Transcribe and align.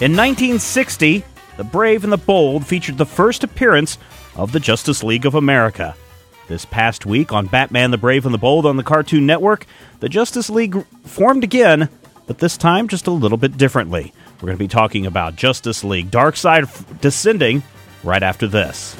In 0.00 0.10
1960, 0.10 1.22
The 1.56 1.62
Brave 1.62 2.02
and 2.02 2.12
the 2.12 2.16
Bold 2.16 2.66
featured 2.66 2.98
the 2.98 3.06
first 3.06 3.44
appearance 3.44 3.96
of 4.34 4.50
the 4.50 4.58
Justice 4.58 5.04
League 5.04 5.24
of 5.24 5.36
America. 5.36 5.94
This 6.48 6.64
past 6.64 7.06
week 7.06 7.32
on 7.32 7.46
Batman 7.46 7.92
the 7.92 7.96
Brave 7.96 8.26
and 8.26 8.34
the 8.34 8.38
Bold 8.38 8.66
on 8.66 8.76
the 8.76 8.82
Cartoon 8.82 9.24
Network, 9.24 9.66
the 10.00 10.08
Justice 10.08 10.50
League 10.50 10.84
formed 11.04 11.44
again, 11.44 11.88
but 12.26 12.38
this 12.38 12.56
time 12.56 12.88
just 12.88 13.06
a 13.06 13.12
little 13.12 13.38
bit 13.38 13.56
differently. 13.56 14.12
We're 14.40 14.46
going 14.48 14.58
to 14.58 14.64
be 14.64 14.66
talking 14.66 15.06
about 15.06 15.36
Justice 15.36 15.84
League 15.84 16.10
Darkseid 16.10 17.00
Descending 17.00 17.62
right 18.02 18.24
after 18.24 18.48
this. 18.48 18.94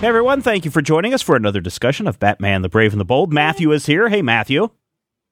Hey 0.00 0.06
everyone, 0.06 0.42
thank 0.42 0.66
you 0.66 0.70
for 0.70 0.82
joining 0.82 1.14
us 1.14 1.22
for 1.22 1.34
another 1.34 1.62
discussion 1.62 2.06
of 2.06 2.20
Batman 2.20 2.60
the 2.60 2.68
Brave 2.68 2.92
and 2.92 3.00
the 3.00 3.06
Bold. 3.06 3.32
Matthew 3.32 3.72
is 3.72 3.86
here. 3.86 4.10
Hey 4.10 4.20
Matthew. 4.20 4.68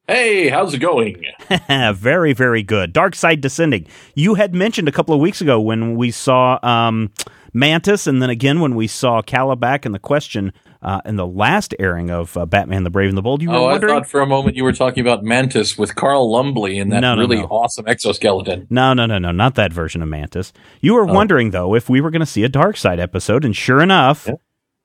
Hey, 0.07 0.51
how's 0.51 0.75
it 0.75 0.79
going? 0.81 1.23
very, 1.95 2.35
very 2.35 2.63
good. 2.63 2.93
Darkseid 2.93 3.41
Descending. 3.41 3.87
You 4.15 4.35
had 4.35 4.55
mentioned 4.55 4.87
a 4.87 4.93
couple 4.93 5.15
of 5.15 5.21
weeks 5.21 5.41
ago 5.41 5.59
when 5.59 5.97
we 5.97 6.11
saw 6.11 6.59
um, 6.63 7.11
Mantis, 7.55 8.07
and 8.07 8.21
then 8.21 8.29
again 8.29 8.61
when 8.61 8.75
we 8.75 8.87
saw 8.87 9.23
Kalibak 9.23 9.87
and 9.87 9.95
the 9.95 9.99
question 9.99 10.53
uh, 10.83 11.01
in 11.07 11.17
the 11.17 11.27
last 11.27 11.75
airing 11.79 12.11
of 12.11 12.37
uh, 12.37 12.45
Batman 12.45 12.85
the 12.85 12.91
Brave 12.91 13.09
and 13.09 13.17
the 13.17 13.23
Bold. 13.23 13.41
You 13.41 13.49
were 13.49 13.57
oh, 13.57 13.63
wondering? 13.63 13.95
I 13.95 14.01
thought 14.01 14.07
for 14.11 14.21
a 14.21 14.27
moment 14.27 14.57
you 14.57 14.65
were 14.65 14.75
talking 14.75 15.01
about 15.01 15.25
Mantis 15.25 15.79
with 15.79 15.95
Carl 15.95 16.31
Lumbly 16.31 16.79
and 16.79 16.93
that 16.93 17.01
No, 17.01 17.15
no, 17.15 17.23
really 17.23 17.39
no. 17.39 17.45
awesome 17.47 17.89
exoskeleton. 17.89 18.67
No, 18.69 18.93
no, 18.93 19.07
no, 19.07 19.17
no, 19.19 19.33
not 19.33 19.55
that 19.55 19.73
version 19.73 20.03
of 20.03 20.09
Mantis. 20.11 20.53
You 20.83 20.93
were 20.93 21.09
Oh. 21.09 21.15
wondering 21.15 21.53
though 21.53 21.75
if 21.75 21.89
we 21.89 22.03
were 22.03 22.11
going 22.11 22.21
to 22.21 22.27
see 22.27 22.45
a 22.45 22.51
Darkseid 22.51 22.99
episode, 22.99 23.43
and 23.43 23.57
sure 23.57 23.81
enough, 23.81 24.27
Yeah. 24.27 24.35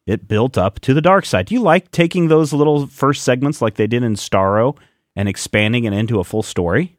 it 0.08 0.30
built 0.30 0.58
up 0.58 0.80
to 0.80 0.94
the 0.94 1.02
Darkseid. 1.02 1.48
Do 1.48 1.56
you 1.56 1.62
like 1.62 1.92
taking 1.92 2.30
those 2.30 2.54
little 2.54 2.88
first 2.88 3.24
segments 3.26 3.62
like 3.62 3.76
they 3.76 3.88
did 3.88 4.02
in 4.04 4.14
Starro 4.16 4.78
and 5.20 5.28
expanding 5.28 5.84
it 5.84 5.92
into 5.92 6.22
a 6.22 6.24
full 6.24 6.42
story? 6.42 6.98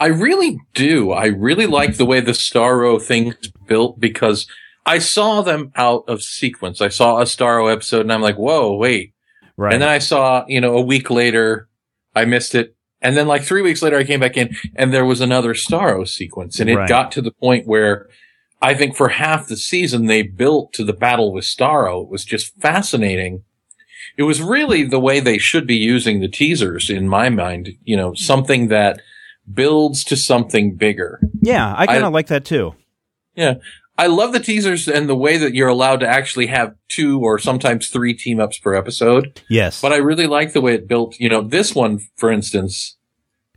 I 0.00 0.06
really 0.06 0.58
do. 0.74 1.12
I 1.12 1.26
really 1.26 1.66
like 1.66 1.96
the 1.96 2.04
way 2.04 2.18
the 2.18 2.32
Starro 2.32 3.00
thing's 3.00 3.36
built 3.68 4.00
because 4.00 4.48
I 4.84 4.98
saw 4.98 5.42
them 5.42 5.70
out 5.76 6.02
of 6.08 6.24
sequence. 6.24 6.80
I 6.80 6.88
saw 6.88 7.20
a 7.20 7.22
Starro 7.22 7.72
episode 7.72 8.00
and 8.00 8.12
I'm 8.12 8.20
like, 8.20 8.34
whoa, 8.34 8.74
wait. 8.74 9.14
Right. 9.56 9.72
And 9.72 9.80
then 9.80 9.88
I 9.88 9.98
saw, 9.98 10.44
you 10.48 10.60
know, 10.60 10.76
a 10.76 10.80
week 10.80 11.08
later, 11.08 11.68
I 12.16 12.24
missed 12.24 12.56
it. 12.56 12.74
And 13.00 13.16
then 13.16 13.28
like 13.28 13.44
three 13.44 13.62
weeks 13.62 13.80
later, 13.80 13.96
I 13.96 14.02
came 14.02 14.18
back 14.18 14.36
in 14.36 14.56
and 14.74 14.92
there 14.92 15.04
was 15.04 15.20
another 15.20 15.54
Starro 15.54 16.08
sequence. 16.08 16.58
And 16.58 16.68
it 16.68 16.74
Right. 16.74 16.88
got 16.88 17.12
to 17.12 17.22
the 17.22 17.30
point 17.30 17.68
where 17.68 18.08
I 18.60 18.74
think 18.74 18.96
for 18.96 19.08
half 19.10 19.46
the 19.46 19.56
season, 19.56 20.06
they 20.06 20.22
built 20.22 20.72
to 20.72 20.84
the 20.84 20.92
battle 20.92 21.32
with 21.32 21.44
Starro. 21.44 22.02
It 22.02 22.08
was 22.08 22.24
just 22.24 22.60
fascinating. 22.60 23.44
It 24.16 24.24
was 24.24 24.42
really 24.42 24.84
the 24.84 25.00
way 25.00 25.20
they 25.20 25.38
should 25.38 25.66
be 25.66 25.76
using 25.76 26.20
the 26.20 26.28
teasers 26.28 26.90
in 26.90 27.08
my 27.08 27.28
mind, 27.28 27.70
you 27.84 27.96
know, 27.96 28.14
something 28.14 28.68
that 28.68 29.00
builds 29.52 30.04
to 30.04 30.16
something 30.16 30.76
bigger. 30.76 31.20
yeah, 31.40 31.74
I 31.76 31.86
kind 31.86 32.04
of 32.04 32.12
like 32.12 32.28
that 32.28 32.44
too. 32.44 32.74
Yeah. 33.34 33.54
I 33.98 34.06
love 34.06 34.32
the 34.32 34.40
teasers 34.40 34.88
and 34.88 35.08
the 35.08 35.14
way 35.14 35.36
that 35.36 35.54
you're 35.54 35.68
allowed 35.68 36.00
to 36.00 36.08
actually 36.08 36.46
have 36.46 36.74
two 36.88 37.20
or 37.20 37.38
sometimes 37.38 37.88
three 37.88 38.14
team 38.14 38.40
ups 38.40 38.58
per 38.58 38.74
episode. 38.74 39.42
Yes. 39.50 39.80
But 39.82 39.92
I 39.92 39.96
really 39.96 40.26
like 40.26 40.52
the 40.54 40.60
way 40.62 40.74
it 40.74 40.88
built. 40.88 41.18
You 41.20 41.28
know, 41.28 41.42
this 41.42 41.74
one, 41.74 42.00
for 42.16 42.30
instance, 42.32 42.96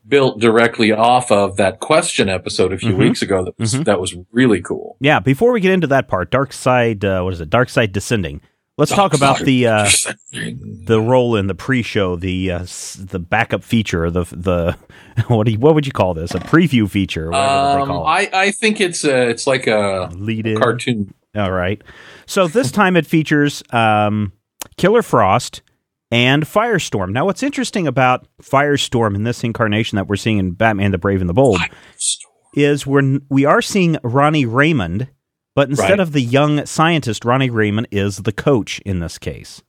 built 0.07 0.39
directly 0.39 0.91
off 0.91 1.31
of 1.31 1.55
that 1.57 1.79
question 1.79 2.29
episode 2.29 2.73
a 2.73 2.77
few 2.77 2.91
Mhm. 2.93 2.97
weeks 2.99 3.21
ago. 3.21 3.45
That 3.45 3.57
was 3.57 3.73
Mhm. 3.75 3.85
that 3.85 3.99
was 3.99 4.15
really 4.31 4.61
cool. 4.61 4.97
yeah, 4.99 5.19
before 5.19 5.51
we 5.51 5.61
get 5.61 5.71
into 5.71 5.87
that 5.87 6.07
part, 6.07 6.31
Darkseid, 6.31 7.03
uh, 7.03 7.23
what 7.23 7.33
is 7.33 7.41
it? 7.41 7.49
Darkseid 7.49 7.91
Descending. 7.91 8.41
Let's 8.77 8.91
talk 8.91 9.13
about 9.13 9.39
the 9.39 9.67
uh, 9.67 9.89
the 10.33 10.99
role 10.99 11.37
in 11.37 11.47
the 11.47 11.55
pre-show, 11.55 12.17
the 12.17 12.51
uh, 12.51 12.65
the 12.99 13.19
backup 13.19 13.63
feature, 13.63 14.11
the 14.11 14.23
the 14.25 14.77
what 15.27 15.45
do 15.45 15.53
you, 15.53 15.59
what 15.59 15.75
would 15.75 15.85
you 15.85 15.93
call 15.93 16.13
this? 16.13 16.35
A 16.35 16.39
preview 16.39 16.89
feature, 16.89 17.27
or 17.27 17.31
whatever 17.31 17.75
they 17.77 17.81
Um, 17.83 17.87
call 17.87 18.03
it. 18.05 18.09
I 18.09 18.29
I 18.33 18.51
think 18.51 18.81
it's 18.81 19.05
a 19.05 19.29
it's 19.29 19.47
like 19.47 19.67
a 19.67 20.09
Lead 20.13 20.45
in. 20.47 20.57
cartoon. 20.57 21.13
All 21.35 21.51
right. 21.51 21.81
So 22.25 22.47
this 22.47 22.69
time 22.71 22.97
it 22.97 23.05
features 23.07 23.63
um, 23.71 24.33
Killer 24.77 25.01
Frost 25.01 25.61
and 26.11 26.43
Firestorm. 26.43 27.11
Now, 27.11 27.25
what's 27.25 27.43
interesting 27.43 27.87
about 27.87 28.27
Firestorm 28.41 29.15
in 29.15 29.23
this 29.23 29.43
incarnation 29.43 29.95
that 29.95 30.07
we're 30.07 30.15
seeing 30.17 30.37
in 30.37 30.51
Batman: 30.51 30.91
The 30.91 30.97
Brave 30.97 31.21
and 31.21 31.29
the 31.29 31.33
Bold 31.33 31.59
is 32.55 32.85
we're 32.85 33.19
we 33.29 33.45
are 33.45 33.61
seeing 33.61 33.97
Ronnie 34.03 34.45
Raymond, 34.45 35.07
but 35.55 35.69
instead 35.69 35.91
Right. 35.91 35.99
of 35.99 36.11
the 36.11 36.21
young 36.21 36.65
scientist, 36.65 37.25
Ronnie 37.25 37.49
Raymond 37.49 37.87
is 37.91 38.17
the 38.17 38.31
coach 38.31 38.79
in 38.85 38.99
this 38.99 39.17
case. 39.17 39.63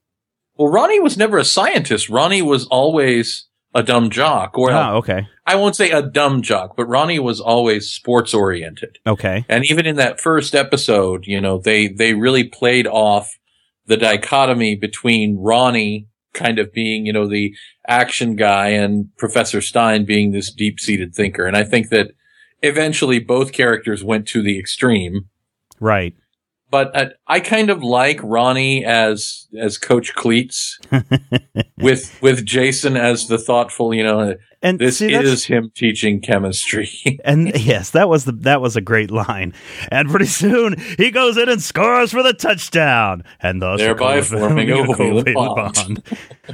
Well, 0.57 0.69
Ronnie 0.73 1.01
was 1.01 1.17
never 1.17 1.39
a 1.39 1.45
scientist. 1.45 2.09
Ronnie 2.09 2.43
was 2.43 2.67
always 2.67 3.47
a 3.75 3.83
dumb 3.83 4.09
jock, 4.11 4.57
or 4.57 4.73
oh, 4.73 4.97
okay, 4.97 5.27
I 5.47 5.55
won't 5.57 5.77
say 5.77 5.91
a 5.91 6.01
dumb 6.01 6.41
jock, 6.41 6.77
but 6.77 6.87
Ronnie 6.87 7.19
was 7.19 7.41
always 7.41 7.91
sports 7.91 8.33
oriented. 8.33 8.99
okay, 9.07 9.45
And 9.51 9.65
even 9.67 9.85
in 9.87 9.97
that 9.97 10.19
first 10.21 10.55
episode, 10.55 11.27
you 11.27 11.41
know, 11.43 11.59
they, 11.59 11.89
they 11.89 12.15
really 12.15 12.45
played 12.45 12.87
off 12.87 13.37
the 13.85 13.99
dichotomy 13.99 14.77
between 14.77 15.37
Ronnie 15.39 16.09
kind 16.33 16.59
of 16.59 16.73
being, 16.73 17.05
you 17.07 17.13
know, 17.13 17.29
the 17.29 17.55
action 17.87 18.35
guy 18.35 18.69
and 18.69 19.15
Professor 19.19 19.61
Stein 19.61 20.05
being 20.07 20.33
this 20.33 20.51
deep 20.51 20.81
seated 20.81 21.15
thinker. 21.15 21.45
And 21.47 21.57
I 21.57 21.63
think 21.65 21.91
that 21.91 22.13
eventually 22.63 23.19
both 23.19 23.53
characters 23.53 24.03
went 24.03 24.27
to 24.29 24.43
the 24.43 24.59
extreme. 24.59 25.29
Right. 25.81 26.15
But 26.69 26.97
uh, 26.97 27.07
I 27.29 27.39
kind 27.41 27.71
of 27.71 27.83
like 27.85 28.19
Ronnie 28.25 28.85
as 28.85 29.47
as 29.59 29.79
Coach 29.79 30.15
Cleats, 30.15 30.81
with 31.79 32.21
with 32.21 32.45
Jason 32.45 32.97
as 32.97 33.29
the 33.29 33.39
thoughtful. 33.39 33.95
You 33.95 34.03
know, 34.03 34.35
And 34.63 34.81
this 34.81 34.99
see, 34.99 35.15
is 35.15 35.45
him 35.45 35.71
teaching 35.75 36.21
chemistry. 36.21 36.91
And 37.25 37.57
yes, 37.57 37.91
that 37.91 38.09
was 38.09 38.25
the 38.25 38.33
that 38.33 38.61
was 38.61 38.75
a 38.75 38.81
great 38.81 39.13
line. 39.13 39.55
And 39.93 40.11
pretty 40.11 40.27
soon 40.27 40.77
he 40.99 41.13
goes 41.13 41.37
in 41.37 41.49
and 41.49 41.63
scores 41.63 42.11
for 42.11 42.25
the 42.25 42.33
touchdown, 42.33 43.23
and 43.41 43.63
thus 43.63 43.79
Thereby 43.79 44.21
forming 44.23 44.71
a 44.71 44.75
covalent 44.75 45.35
covalent 45.35 45.35
bond. 45.35 46.03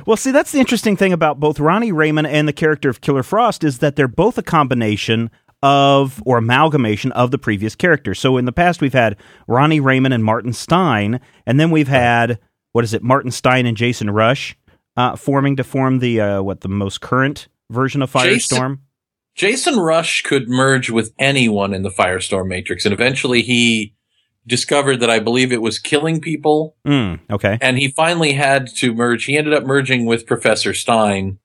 well, 0.07 0.19
see, 0.19 0.31
that's 0.31 0.53
the 0.53 0.61
interesting 0.61 0.95
thing 0.95 1.15
about 1.15 1.41
both 1.41 1.59
Ronnie 1.59 1.91
Raymond 1.93 2.27
and 2.27 2.47
the 2.47 2.53
character 2.53 2.91
of 2.91 3.01
Killer 3.01 3.23
Frost 3.23 3.65
is 3.65 3.79
that 3.79 3.97
they're 3.97 4.09
both 4.09 4.37
a 4.37 4.43
combination 4.43 5.31
of 5.63 6.23
or 6.27 6.39
amalgamation 6.39 7.13
of 7.13 7.31
the 7.31 7.39
previous 7.39 7.75
characters. 7.75 8.19
So 8.19 8.37
in 8.37 8.45
the 8.45 8.53
past, 8.53 8.81
we've 8.81 8.93
had 8.93 9.17
Ronnie 9.47 9.81
Raymond 9.81 10.13
and 10.15 10.25
Martin 10.25 10.53
Stein, 10.53 11.21
and 11.47 11.59
then 11.61 11.71
we've 11.71 11.89
had 11.89 12.39
what 12.73 12.85
is 12.85 12.95
it, 12.95 13.03
Martin 13.03 13.31
Stein 13.31 13.67
and 13.67 13.77
Jason 13.77 14.09
Rusch 14.11 14.55
uh, 14.97 15.15
forming 15.17 15.57
to 15.57 15.65
form 15.65 15.99
the 16.01 16.21
uh, 16.21 16.43
what 16.43 16.63
the 16.63 16.69
most 16.69 17.01
current 17.01 17.49
version 17.71 18.03
of 18.03 18.13
Jason- 18.13 18.59
Firestorm. 18.59 18.79
Jason 19.35 19.77
Rusch 19.79 20.23
could 20.25 20.49
merge 20.49 20.91
with 20.91 21.13
anyone 21.19 21.73
in 21.73 21.83
the 21.83 21.91
Firestorm 21.91 22.49
Matrix, 22.49 22.85
and 22.85 22.93
eventually 22.93 23.41
he 23.41 23.95
discovered 24.47 24.99
that 25.01 25.09
I 25.09 25.21
believe 25.21 25.53
it 25.53 25.63
was 25.63 25.79
killing 25.79 26.21
people, 26.21 26.77
Mm, 26.87 27.21
okay. 27.31 27.57
and 27.63 27.79
he 27.79 27.89
finally 27.89 28.33
had 28.33 28.67
to 28.77 28.93
merge. 28.93 29.25
He 29.25 29.39
ended 29.39 29.55
up 29.55 29.65
merging 29.65 30.05
with 30.05 30.27
Professor 30.27 30.75
Stein 30.75 31.39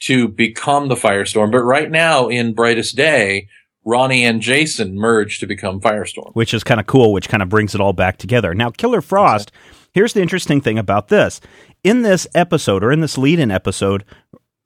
to 0.00 0.28
become 0.28 0.88
the 0.88 0.94
Firestorm. 0.94 1.50
But 1.52 1.62
right 1.62 1.90
now, 1.90 2.28
in 2.28 2.54
Brightest 2.54 2.96
Day, 2.96 3.48
Ronnie 3.84 4.24
and 4.24 4.40
Jason 4.40 4.94
merge 4.96 5.38
to 5.40 5.46
become 5.46 5.80
Firestorm. 5.80 6.32
which 6.34 6.52
is 6.54 6.62
kind 6.64 6.80
of 6.80 6.86
cool, 6.86 7.12
which 7.12 7.28
kind 7.28 7.42
of 7.42 7.48
brings 7.48 7.74
it 7.74 7.80
all 7.80 7.92
back 7.92 8.18
together. 8.18 8.54
Now, 8.54 8.70
Killer 8.70 9.00
Frost, 9.00 9.52
here's 9.92 10.12
the 10.12 10.20
interesting 10.22 10.60
thing 10.60 10.78
about 10.78 11.08
this. 11.08 11.40
In 11.82 12.02
this 12.02 12.26
episode, 12.34 12.84
or 12.84 12.92
in 12.92 13.00
this 13.00 13.16
lead 13.16 13.38
in 13.38 13.50
episode, 13.50 14.04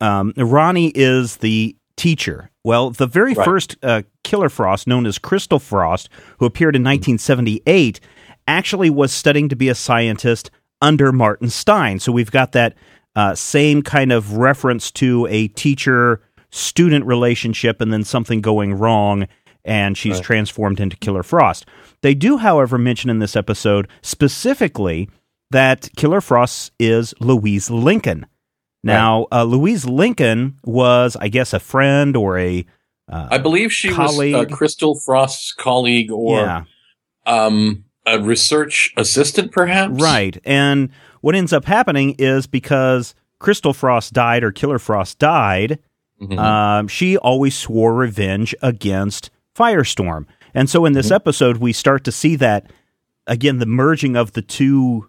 um, 0.00 0.33
Ronnie 0.37 0.91
is 0.95 1.37
the 1.37 1.77
teacher. 1.97 2.51
Well, 2.65 2.91
the 2.91 3.06
very 3.06 3.34
Right. 3.34 3.45
first 3.45 3.77
uh, 3.83 4.03
Killer 4.25 4.49
Frost, 4.49 4.87
known 4.89 5.06
as 5.06 5.19
Crystal 5.19 5.61
Frost, 5.61 6.09
who 6.39 6.47
appeared 6.47 6.75
in 6.75 6.83
1978, 6.83 8.01
actually 8.49 8.91
was 8.91 9.12
studying 9.12 9.49
to 9.49 9.56
be 9.56 9.69
a 9.69 9.75
scientist 9.75 10.51
under 10.83 11.12
Martin 11.12 11.51
Stein. 11.51 12.01
So 12.01 12.11
we've 12.11 12.31
got 12.33 12.53
that 12.53 12.75
uh, 13.16 13.34
same 13.34 13.83
kind 13.83 14.13
of 14.13 14.37
reference 14.37 14.91
to 14.93 15.27
a 15.31 15.49
teacher 15.49 16.21
student 16.51 17.05
relationship 17.07 17.81
and 17.81 17.93
then 17.93 18.05
something 18.05 18.41
going 18.41 18.75
wrong, 18.75 19.27
and 19.65 19.97
she's 19.97 20.16
Right. 20.16 20.25
transformed 20.25 20.81
into 20.81 20.97
Killer 20.97 21.22
Frost. 21.22 21.66
They 22.03 22.15
do, 22.15 22.39
however, 22.39 22.77
mention 22.78 23.11
in 23.11 23.19
this 23.19 23.34
episode 23.37 23.89
specifically 24.03 25.09
that 25.51 25.89
Killer 25.97 26.21
Frost 26.21 26.72
is 26.78 27.15
Louise 27.21 27.71
Lincoln. 27.71 28.27
Now, 28.83 29.27
uh, 29.33 29.45
Louise 29.45 29.87
Lincoln 29.87 30.59
was, 30.65 31.16
I 31.16 31.28
guess, 31.28 31.55
a 31.55 31.61
friend 31.61 32.15
or 32.16 32.39
a 32.39 32.66
uh, 33.11 33.28
I 33.31 33.39
believe 33.39 33.72
she 33.72 33.89
was 33.89 33.97
Colleague. 33.97 34.34
uh, 34.34 34.45
Crystal 34.47 34.99
Frost's 34.99 35.53
colleague 35.53 36.11
or 36.11 36.41
yeah, 36.41 36.65
um, 37.27 37.84
a 38.07 38.19
research 38.21 38.93
assistant, 38.97 39.53
perhaps. 39.53 40.01
right. 40.03 40.39
And 40.45 40.91
what 41.24 41.34
ends 41.34 41.53
up 41.54 41.65
happening 41.65 42.15
is 42.18 42.47
because 42.47 43.15
Crystal 43.38 43.72
Frost 43.72 44.12
died 44.12 44.44
or 44.44 44.53
Killer 44.53 44.78
Frost 44.78 45.18
died, 45.18 45.78
Mhm. 46.21 46.38
um, 46.38 46.86
she 46.88 47.16
always 47.16 47.54
swore 47.56 47.94
revenge 47.94 48.54
against 48.62 49.30
Firestorm. 49.56 50.26
And 50.54 50.68
so 50.68 50.84
in 50.84 50.92
this 50.92 51.09
Mhm. 51.09 51.15
episode, 51.16 51.56
we 51.59 51.72
start 51.72 52.04
to 52.04 52.12
see 52.12 52.36
that 52.36 52.71
again, 53.26 53.59
the 53.59 53.65
merging 53.66 54.16
of 54.16 54.32
the 54.32 54.42
two 54.42 55.06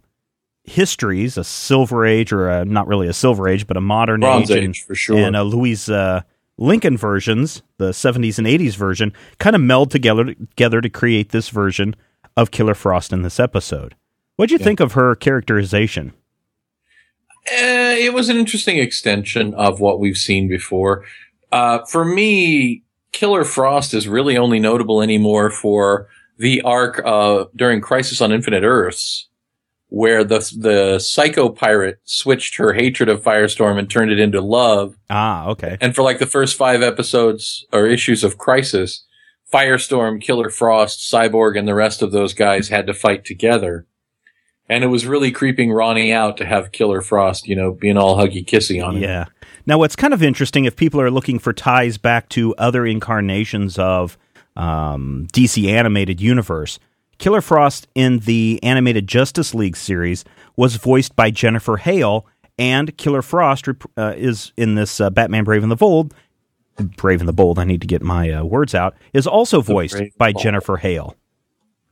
histories, 0.63 1.37
a 1.37 1.43
Silver 1.43 2.05
Age 2.05 2.31
or 2.31 2.49
a, 2.49 2.63
not 2.65 2.87
really 2.87 3.07
a 3.07 3.13
Silver 3.13 3.47
Age, 3.47 3.67
but 3.67 3.77
a 3.77 3.81
modern 3.81 4.21
Bronze 4.21 4.49
age, 4.49 4.57
Age, 4.57 4.63
and, 4.63 4.77
for 4.77 4.95
sure. 4.95 5.17
and 5.17 5.35
uh, 5.35 5.43
Louise 5.43 5.89
uh, 5.89 6.21
Lincoln 6.57 6.97
versions, 6.97 7.61
the 7.77 7.91
70s 7.93 8.37
and 8.39 8.47
80s 8.47 8.75
version, 8.75 9.11
kind 9.39 9.55
of 9.55 9.61
meld 9.61 9.91
together 9.91 10.33
together 10.33 10.79
to 10.81 10.89
create 10.89 11.29
this 11.29 11.49
version 11.49 11.95
of 12.37 12.51
Killer 12.51 12.73
Frost 12.73 13.11
in 13.13 13.21
this 13.21 13.39
episode. 13.39 13.95
What'd 14.35 14.51
you 14.51 14.57
yeah. 14.57 14.65
think 14.65 14.79
of 14.79 14.93
her 14.93 15.15
characterization? 15.15 16.13
Uh, 17.47 17.93
it 17.97 18.13
was 18.13 18.29
an 18.29 18.37
interesting 18.37 18.79
extension 18.79 19.53
of 19.53 19.79
what 19.79 19.99
we've 19.99 20.17
seen 20.17 20.47
before. 20.47 21.05
Uh, 21.51 21.85
for 21.85 22.03
me, 22.03 22.83
Killer 23.11 23.43
Frost 23.43 23.93
is 23.93 24.07
really 24.07 24.35
only 24.35 24.59
notable 24.59 25.01
anymore 25.01 25.49
for 25.49 26.07
the 26.37 26.61
arc 26.63 27.01
uh, 27.05 27.45
during 27.55 27.81
Crisis 27.81 28.19
on 28.19 28.31
Infinite 28.31 28.63
Earths, 28.63 29.29
where 29.87 30.23
the 30.23 30.39
the 30.57 30.99
psycho 30.99 31.49
pirate 31.49 31.99
switched 32.03 32.57
her 32.57 32.73
hatred 32.73 33.07
of 33.07 33.23
Firestorm 33.23 33.77
and 33.77 33.89
turned 33.89 34.11
it 34.11 34.19
into 34.19 34.41
love. 34.41 34.97
Ah, 35.09 35.47
okay. 35.47 35.77
And 35.79 35.95
for 35.95 36.01
like 36.01 36.19
the 36.19 36.25
first 36.25 36.57
five 36.57 36.81
episodes 36.81 37.65
or 37.71 37.85
issues 37.85 38.23
of 38.23 38.37
Crisis, 38.37 39.05
Firestorm, 39.53 40.19
Killer 40.19 40.49
Frost, 40.49 40.99
Cyborg, 41.09 41.57
and 41.57 41.67
the 41.67 41.75
rest 41.75 42.01
of 42.01 42.11
those 42.11 42.33
guys 42.33 42.67
had 42.69 42.87
to 42.87 42.93
fight 42.93 43.23
together. 43.23 43.85
And 44.67 44.83
it 44.83 44.87
was 44.87 45.05
really 45.05 45.31
creeping 45.31 45.71
Ronnie 45.71 46.11
out 46.11 46.37
to 46.37 46.45
have 46.45 46.71
Killer 46.71 47.01
Frost, 47.01 47.47
you 47.47 47.55
know, 47.55 47.71
being 47.71 47.97
all 47.97 48.17
huggy 48.17 48.43
kissy 48.43 48.83
on 48.83 48.97
him. 48.97 49.03
Yeah. 49.03 49.25
Now, 49.67 49.77
what's 49.77 49.95
kind 49.95 50.13
of 50.13 50.23
interesting, 50.23 50.65
if 50.65 50.75
people 50.75 50.99
are 51.01 51.11
looking 51.11 51.39
for 51.39 51.53
ties 51.53 51.97
back 51.97 52.29
to 52.29 52.55
other 52.55 52.85
incarnations 52.85 53.77
of 53.77 54.17
um, 54.55 55.27
DC 55.33 55.67
animated 55.67 56.21
universe, 56.21 56.79
Killer 57.17 57.41
Frost 57.41 57.87
in 57.95 58.19
the 58.19 58.59
animated 58.63 59.07
Justice 59.07 59.53
League 59.53 59.77
series 59.77 60.25
was 60.55 60.75
voiced 60.75 61.15
by 61.15 61.31
Jennifer 61.31 61.77
Hale, 61.77 62.25
and 62.57 62.95
Killer 62.97 63.21
Frost 63.21 63.67
uh, 63.97 64.13
is 64.15 64.51
in 64.57 64.75
this 64.75 64.99
uh, 64.99 65.09
Batman 65.09 65.43
Brave 65.43 65.63
and 65.63 65.71
the 65.71 65.75
Bold. 65.75 66.13
Brave 66.97 67.21
and 67.21 67.29
the 67.29 67.33
Bold, 67.33 67.57
I 67.57 67.63
need 67.63 67.81
to 67.81 67.87
get 67.87 68.01
my 68.01 68.31
uh, 68.31 68.43
words 68.43 68.75
out, 68.75 68.95
is 69.13 69.25
also 69.25 69.61
voiced 69.61 70.01
by 70.17 70.33
Jennifer 70.33 70.77
Hale. 70.77 71.15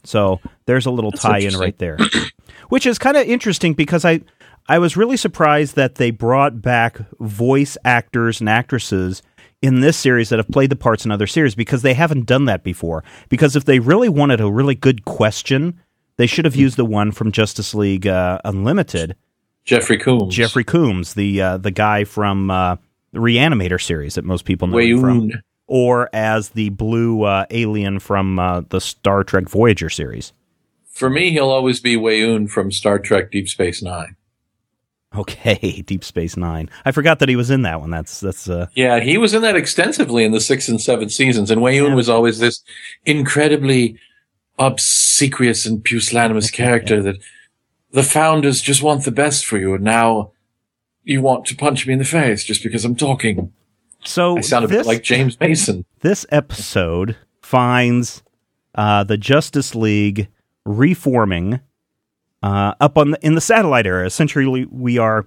So 0.04 0.40
there's 0.66 0.86
a 0.86 0.92
little 0.92 1.12
That's 1.12 1.24
tie 1.24 1.40
in 1.40 1.58
right 1.58 1.78
there, 1.78 1.98
which 2.70 2.86
is 2.86 2.98
kind 2.98 3.18
of 3.18 3.28
interesting 3.28 3.74
because 3.74 4.06
I 4.06 4.22
I 4.68 4.80
was 4.80 4.96
really 4.96 5.18
surprised 5.18 5.76
that 5.76 5.96
they 5.96 6.12
brought 6.12 6.62
back 6.62 7.00
voice 7.20 7.78
actors 7.84 8.40
and 8.40 8.50
actresses 8.50 9.22
in 9.62 9.80
this 9.80 9.98
series 9.98 10.30
that 10.30 10.40
have 10.40 10.50
played 10.50 10.70
the 10.70 10.76
parts 10.76 11.06
in 11.06 11.12
other 11.12 11.28
series 11.28 11.56
because 11.56 11.82
they 11.82 11.94
haven't 11.94 12.26
done 12.26 12.46
that 12.46 12.64
before. 12.64 13.04
Because 13.30 13.56
if 13.56 13.66
they 13.66 13.80
really 13.80 14.10
wanted 14.10 14.42
a 14.42 14.52
really 14.52 14.76
good 14.76 15.06
question, 15.06 15.80
they 16.18 16.28
should 16.28 16.46
have 16.46 16.56
used 16.56 16.78
the 16.78 16.86
one 16.86 17.12
from 17.12 17.32
Justice 17.32 17.74
League 17.74 18.06
uh, 18.06 18.40
Unlimited. 18.44 19.16
Jeffrey 19.66 19.98
Combs. 19.98 20.36
Jeffrey 20.36 20.66
Combs, 20.66 21.14
the 21.14 21.42
uh, 21.42 21.58
the 21.58 21.72
guy 21.72 22.04
from 22.04 22.52
uh, 22.52 22.76
the 23.14 23.20
Reanimator 23.20 23.82
series 23.82 24.16
that 24.16 24.26
most 24.26 24.44
people 24.44 24.68
know 24.68 25.00
from, 25.00 25.32
or 25.74 26.08
as 26.14 26.50
the 26.50 26.70
blue 26.70 27.24
uh, 27.24 27.48
alien 27.50 27.98
from 27.98 28.38
uh, 28.38 28.62
the 28.70 28.80
Star 28.80 29.24
Trek 29.24 29.50
Voyager 29.50 29.90
series. 29.90 30.32
For 30.86 31.10
me, 31.10 31.32
he'll 31.32 31.50
always 31.50 31.80
be 31.80 31.96
Weyoun 31.96 32.48
from 32.48 32.72
Star 32.72 33.00
Trek 33.00 33.32
Deep 33.32 33.50
Space 33.50 33.82
Nine. 33.82 34.16
Okay, 35.16 35.82
Deep 35.88 36.04
Space 36.04 36.38
Nine. 36.38 36.70
I 36.86 36.92
forgot 36.92 37.18
that 37.18 37.30
he 37.30 37.36
was 37.36 37.50
in 37.50 37.64
that 37.64 37.82
one. 37.82 37.90
That's 37.90 38.20
that's. 38.20 38.48
Uh... 38.48 38.68
Yeah, 38.76 39.00
he 39.00 39.18
was 39.18 39.34
in 39.34 39.42
that 39.42 39.56
extensively 39.56 40.24
in 40.24 40.32
the 40.32 40.40
six 40.40 40.70
and 40.70 40.80
seven 40.80 41.10
seasons, 41.10 41.50
and 41.50 41.60
Weyoun 41.60 41.90
yeah. 41.90 41.96
was 41.96 42.08
always 42.08 42.38
this 42.38 42.62
incredibly 43.04 43.98
obsequious 44.60 45.66
and 45.66 45.84
pusillanimous 45.84 46.52
character 46.52 47.02
that 47.02 47.18
the 47.90 48.04
founders 48.04 48.62
just 48.62 48.84
want 48.84 49.06
the 49.06 49.12
best 49.12 49.44
for 49.44 49.58
you, 49.58 49.74
and 49.74 49.84
now 49.84 50.34
you 51.04 51.24
want 51.24 51.46
to 51.48 51.56
punch 51.56 51.88
me 51.88 51.94
in 51.94 52.00
the 52.00 52.06
face 52.06 52.44
just 52.44 52.62
because 52.62 52.86
I'm 52.86 52.96
talking. 52.96 53.52
So 54.06 54.38
I 54.38 54.42
sound 54.42 54.66
a 54.66 54.68
this, 54.68 54.78
bit 54.80 54.86
like 54.86 55.04
James 55.04 55.40
Mason. 55.40 55.86
This 56.02 56.26
episode 56.30 57.16
finds 57.42 58.24
uh, 58.76 59.06
the 59.06 59.18
Justice 59.18 59.74
League 59.74 60.28
reforming 60.66 61.62
uh, 62.42 62.74
up 62.82 62.98
on 62.98 63.12
the, 63.12 63.26
in 63.26 63.36
the 63.36 63.42
satellite 63.42 63.88
era. 63.88 64.06
Essentially, 64.06 64.66
we 64.66 64.98
are 64.98 65.26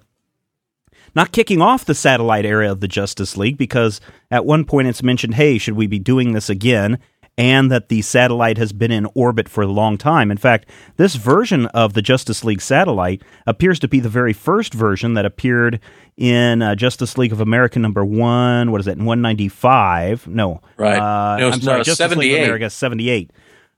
not 1.14 1.32
kicking 1.32 1.62
off 1.62 1.86
the 1.86 1.94
satellite 1.94 2.44
era 2.44 2.70
of 2.70 2.80
the 2.80 2.88
Justice 2.88 3.38
League 3.38 3.56
because 3.56 4.02
at 4.30 4.44
one 4.44 4.66
point 4.66 4.88
it's 4.88 5.02
mentioned, 5.02 5.34
hey, 5.34 5.56
should 5.56 5.76
we 5.76 5.86
be 5.86 5.98
doing 5.98 6.32
this 6.32 6.50
again? 6.50 6.98
And 7.38 7.70
that 7.70 7.90
the 7.90 8.00
satellite 8.00 8.56
has 8.56 8.72
been 8.72 8.90
in 8.90 9.06
orbit 9.14 9.48
for 9.48 9.62
a 9.62 9.66
long 9.66 9.98
time. 9.98 10.30
In 10.30 10.38
fact, 10.38 10.70
this 10.96 11.16
version 11.16 11.66
of 11.66 11.92
the 11.92 12.00
Justice 12.00 12.44
League 12.44 12.62
satellite 12.62 13.22
appears 13.46 13.78
to 13.80 13.88
be 13.88 14.00
the 14.00 14.08
very 14.08 14.32
first 14.32 14.72
version 14.72 15.14
that 15.14 15.26
appeared 15.26 15.78
in 16.16 16.62
uh, 16.62 16.74
Justice 16.74 17.18
League 17.18 17.32
of 17.32 17.40
America 17.40 17.78
number 17.78 18.04
one. 18.04 18.72
What 18.72 18.80
is 18.80 18.86
it? 18.86 18.96
195? 18.96 20.26
No. 20.28 20.62
Right. 20.78 20.98
Uh, 20.98 21.36
no, 21.38 21.50
I'm 21.50 21.60
sorry, 21.60 21.78
no, 21.78 21.84
Justice 21.84 21.98
78. 21.98 22.18
League 22.18 22.40
of 22.40 22.44
America 22.44 22.70
78 22.70 23.30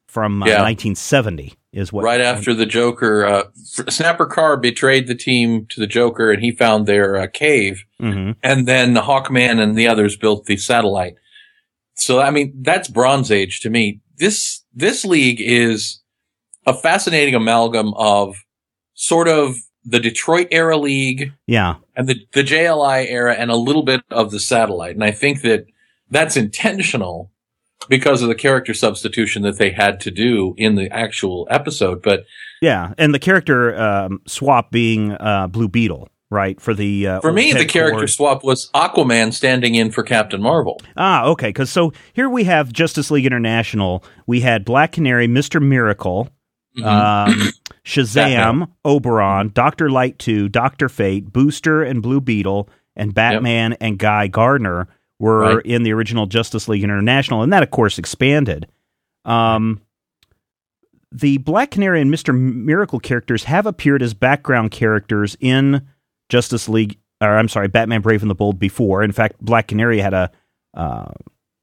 from 0.06 0.42
uh, 0.42 0.46
yeah. 0.46 0.62
1970 0.62 1.54
is 1.72 1.92
what 1.92 2.02
right 2.02 2.20
after 2.20 2.54
the 2.54 2.66
Joker, 2.66 3.24
uh, 3.24 3.44
Snapper 3.54 4.26
Carr 4.26 4.56
betrayed 4.56 5.06
the 5.06 5.14
team 5.14 5.66
to 5.66 5.80
the 5.80 5.86
Joker, 5.86 6.32
and 6.32 6.42
he 6.42 6.50
found 6.50 6.86
their 6.86 7.16
uh, 7.16 7.26
cave, 7.32 7.84
mm-hmm. 8.00 8.32
and 8.42 8.66
then 8.66 8.94
the 8.94 9.02
Hawkman 9.02 9.62
and 9.62 9.76
the 9.76 9.86
others 9.86 10.16
built 10.16 10.46
the 10.46 10.56
satellite. 10.56 11.16
So 11.98 12.20
I 12.20 12.30
mean, 12.30 12.52
that's 12.62 12.88
Bronze 12.88 13.30
Age 13.30 13.60
to 13.60 13.70
me. 13.70 14.00
This 14.18 14.64
this 14.74 15.04
league 15.04 15.40
is 15.40 16.00
a 16.66 16.74
fascinating 16.74 17.34
amalgam 17.34 17.94
of 17.94 18.36
sort 18.94 19.28
of 19.28 19.56
the 19.84 20.00
Detroit 20.00 20.48
era 20.50 20.76
league, 20.76 21.32
yeah, 21.46 21.76
and 21.96 22.08
the 22.08 22.16
the 22.32 22.42
JLI 22.42 23.06
era, 23.08 23.34
and 23.34 23.50
a 23.50 23.56
little 23.56 23.82
bit 23.82 24.02
of 24.10 24.30
the 24.30 24.40
satellite. 24.40 24.94
And 24.94 25.04
I 25.04 25.10
think 25.10 25.42
that 25.42 25.66
that's 26.10 26.36
intentional 26.36 27.30
because 27.88 28.22
of 28.22 28.28
the 28.28 28.34
character 28.34 28.74
substitution 28.74 29.42
that 29.42 29.58
they 29.58 29.70
had 29.70 30.00
to 30.00 30.10
do 30.10 30.54
in 30.56 30.74
the 30.74 30.90
actual 30.90 31.46
episode. 31.50 32.02
But 32.02 32.24
yeah, 32.60 32.92
and 32.98 33.14
the 33.14 33.18
character 33.18 33.78
um, 33.80 34.20
swap 34.26 34.70
being 34.70 35.12
uh, 35.12 35.46
Blue 35.48 35.68
Beetle. 35.68 36.08
Right 36.30 36.60
for 36.60 36.74
the 36.74 37.06
uh, 37.06 37.20
for 37.20 37.32
me, 37.32 37.54
the 37.54 37.64
character 37.64 38.06
swap 38.06 38.44
was 38.44 38.70
Aquaman 38.74 39.32
standing 39.32 39.74
in 39.74 39.90
for 39.90 40.02
Captain 40.02 40.42
Marvel. 40.42 40.78
Ah, 40.94 41.24
okay. 41.24 41.48
Because 41.48 41.70
so 41.70 41.94
here 42.12 42.28
we 42.28 42.44
have 42.44 42.70
Justice 42.70 43.10
League 43.10 43.24
International. 43.24 44.04
We 44.26 44.42
had 44.42 44.62
Black 44.66 44.92
Canary, 44.92 45.26
Mister 45.26 45.58
Miracle, 45.58 46.28
mm-hmm. 46.76 46.86
um, 46.86 47.50
Shazam, 47.84 48.70
Oberon, 48.84 49.52
Doctor 49.54 49.88
Light 49.88 50.18
Two, 50.18 50.50
Doctor 50.50 50.90
Fate, 50.90 51.32
Booster, 51.32 51.82
and 51.82 52.02
Blue 52.02 52.20
Beetle, 52.20 52.68
and 52.94 53.14
Batman 53.14 53.70
yep. 53.70 53.78
and 53.80 53.98
Guy 53.98 54.26
Gardner 54.26 54.86
were 55.18 55.56
right. 55.56 55.64
in 55.64 55.82
the 55.82 55.94
original 55.94 56.26
Justice 56.26 56.68
League 56.68 56.84
International, 56.84 57.42
and 57.42 57.54
that, 57.54 57.62
of 57.62 57.70
course, 57.70 57.98
expanded. 57.98 58.66
Um, 59.24 59.80
the 61.10 61.38
Black 61.38 61.70
Canary 61.70 62.02
and 62.02 62.10
Mister 62.10 62.34
Miracle 62.34 63.00
characters 63.00 63.44
have 63.44 63.64
appeared 63.64 64.02
as 64.02 64.12
background 64.12 64.72
characters 64.72 65.38
in 65.40 65.88
Justice 66.28 66.68
League, 66.68 66.98
or 67.20 67.36
I'm 67.36 67.48
sorry, 67.48 67.68
Batman 67.68 68.00
Brave 68.00 68.22
and 68.22 68.30
the 68.30 68.34
Bold 68.34 68.58
before. 68.58 69.02
In 69.02 69.12
fact, 69.12 69.36
Black 69.40 69.68
Canary 69.68 70.00
had 70.00 70.14
a 70.14 70.30
uh, 70.74 71.12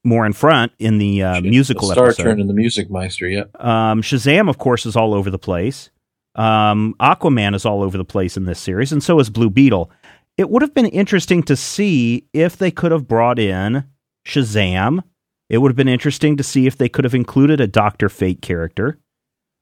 more 0.04 0.24
in 0.24 0.32
front 0.32 0.72
in 0.78 0.98
the 0.98 1.22
uh, 1.22 1.40
musical 1.40 1.90
Star 1.90 2.06
episode. 2.06 2.22
turn 2.22 2.40
in 2.40 2.46
the 2.46 2.54
Music 2.54 2.90
Meister, 2.90 3.28
yeah. 3.28 3.44
Um, 3.58 4.02
Shazam, 4.02 4.48
of 4.48 4.58
course, 4.58 4.86
is 4.86 4.96
all 4.96 5.12
over 5.14 5.30
the 5.30 5.38
place. 5.38 5.90
Um, 6.36 6.94
Aquaman 7.00 7.54
is 7.54 7.64
all 7.64 7.82
over 7.82 7.98
the 7.98 8.04
place 8.04 8.36
in 8.36 8.44
this 8.44 8.60
series, 8.60 8.92
and 8.92 9.02
so 9.02 9.18
is 9.18 9.30
Blue 9.30 9.50
Beetle. 9.50 9.90
It 10.36 10.50
would 10.50 10.62
have 10.62 10.74
been 10.74 10.86
interesting 10.86 11.42
to 11.44 11.56
see 11.56 12.26
if 12.32 12.56
they 12.56 12.70
could 12.70 12.92
have 12.92 13.08
brought 13.08 13.38
in 13.38 13.84
Shazam. 14.26 15.02
It 15.48 15.58
would 15.58 15.70
have 15.70 15.76
been 15.76 15.88
interesting 15.88 16.36
to 16.36 16.42
see 16.42 16.66
if 16.66 16.76
they 16.76 16.88
could 16.88 17.04
have 17.04 17.14
included 17.14 17.60
a 17.60 17.66
Doctor 17.66 18.08
Fate 18.08 18.42
character. 18.42 18.98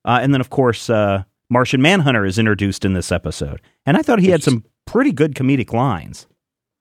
Uh, 0.05 0.19
and 0.21 0.35
then, 0.35 0.41
of 0.41 0.51
course, 0.51 0.91
uh, 0.91 1.25
Martian 1.49 1.81
Manhunter 1.81 2.25
is 2.25 2.39
introduced 2.39 2.85
in 2.85 2.95
this 2.95 3.13
episode. 3.13 3.61
And 3.87 3.97
I 3.97 4.03
thought 4.03 4.19
he 4.19 4.31
had 4.31 4.43
some 4.43 4.65
pretty 4.87 5.13
good 5.13 5.35
comedic 5.35 5.73
lines. 5.73 6.27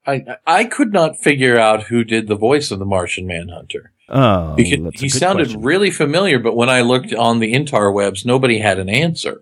I 0.05 0.23
I 0.45 0.65
could 0.65 0.91
not 0.91 1.17
figure 1.17 1.57
out 1.57 1.83
who 1.83 2.03
did 2.03 2.27
the 2.27 2.35
voice 2.35 2.71
of 2.71 2.79
the 2.79 2.85
Martian 2.85 3.25
Manhunter. 3.25 3.91
Oh, 4.09 4.53
because 4.55 4.99
he 4.99 5.07
sounded 5.09 5.45
question. 5.47 5.61
really 5.61 5.89
familiar, 5.89 6.37
but 6.37 6.55
when 6.57 6.69
I 6.69 6.81
looked 6.81 7.13
on 7.13 7.39
the 7.39 7.53
interwebs, 7.53 8.25
nobody 8.25 8.59
had 8.59 8.77
an 8.79 8.89
answer. 8.89 9.41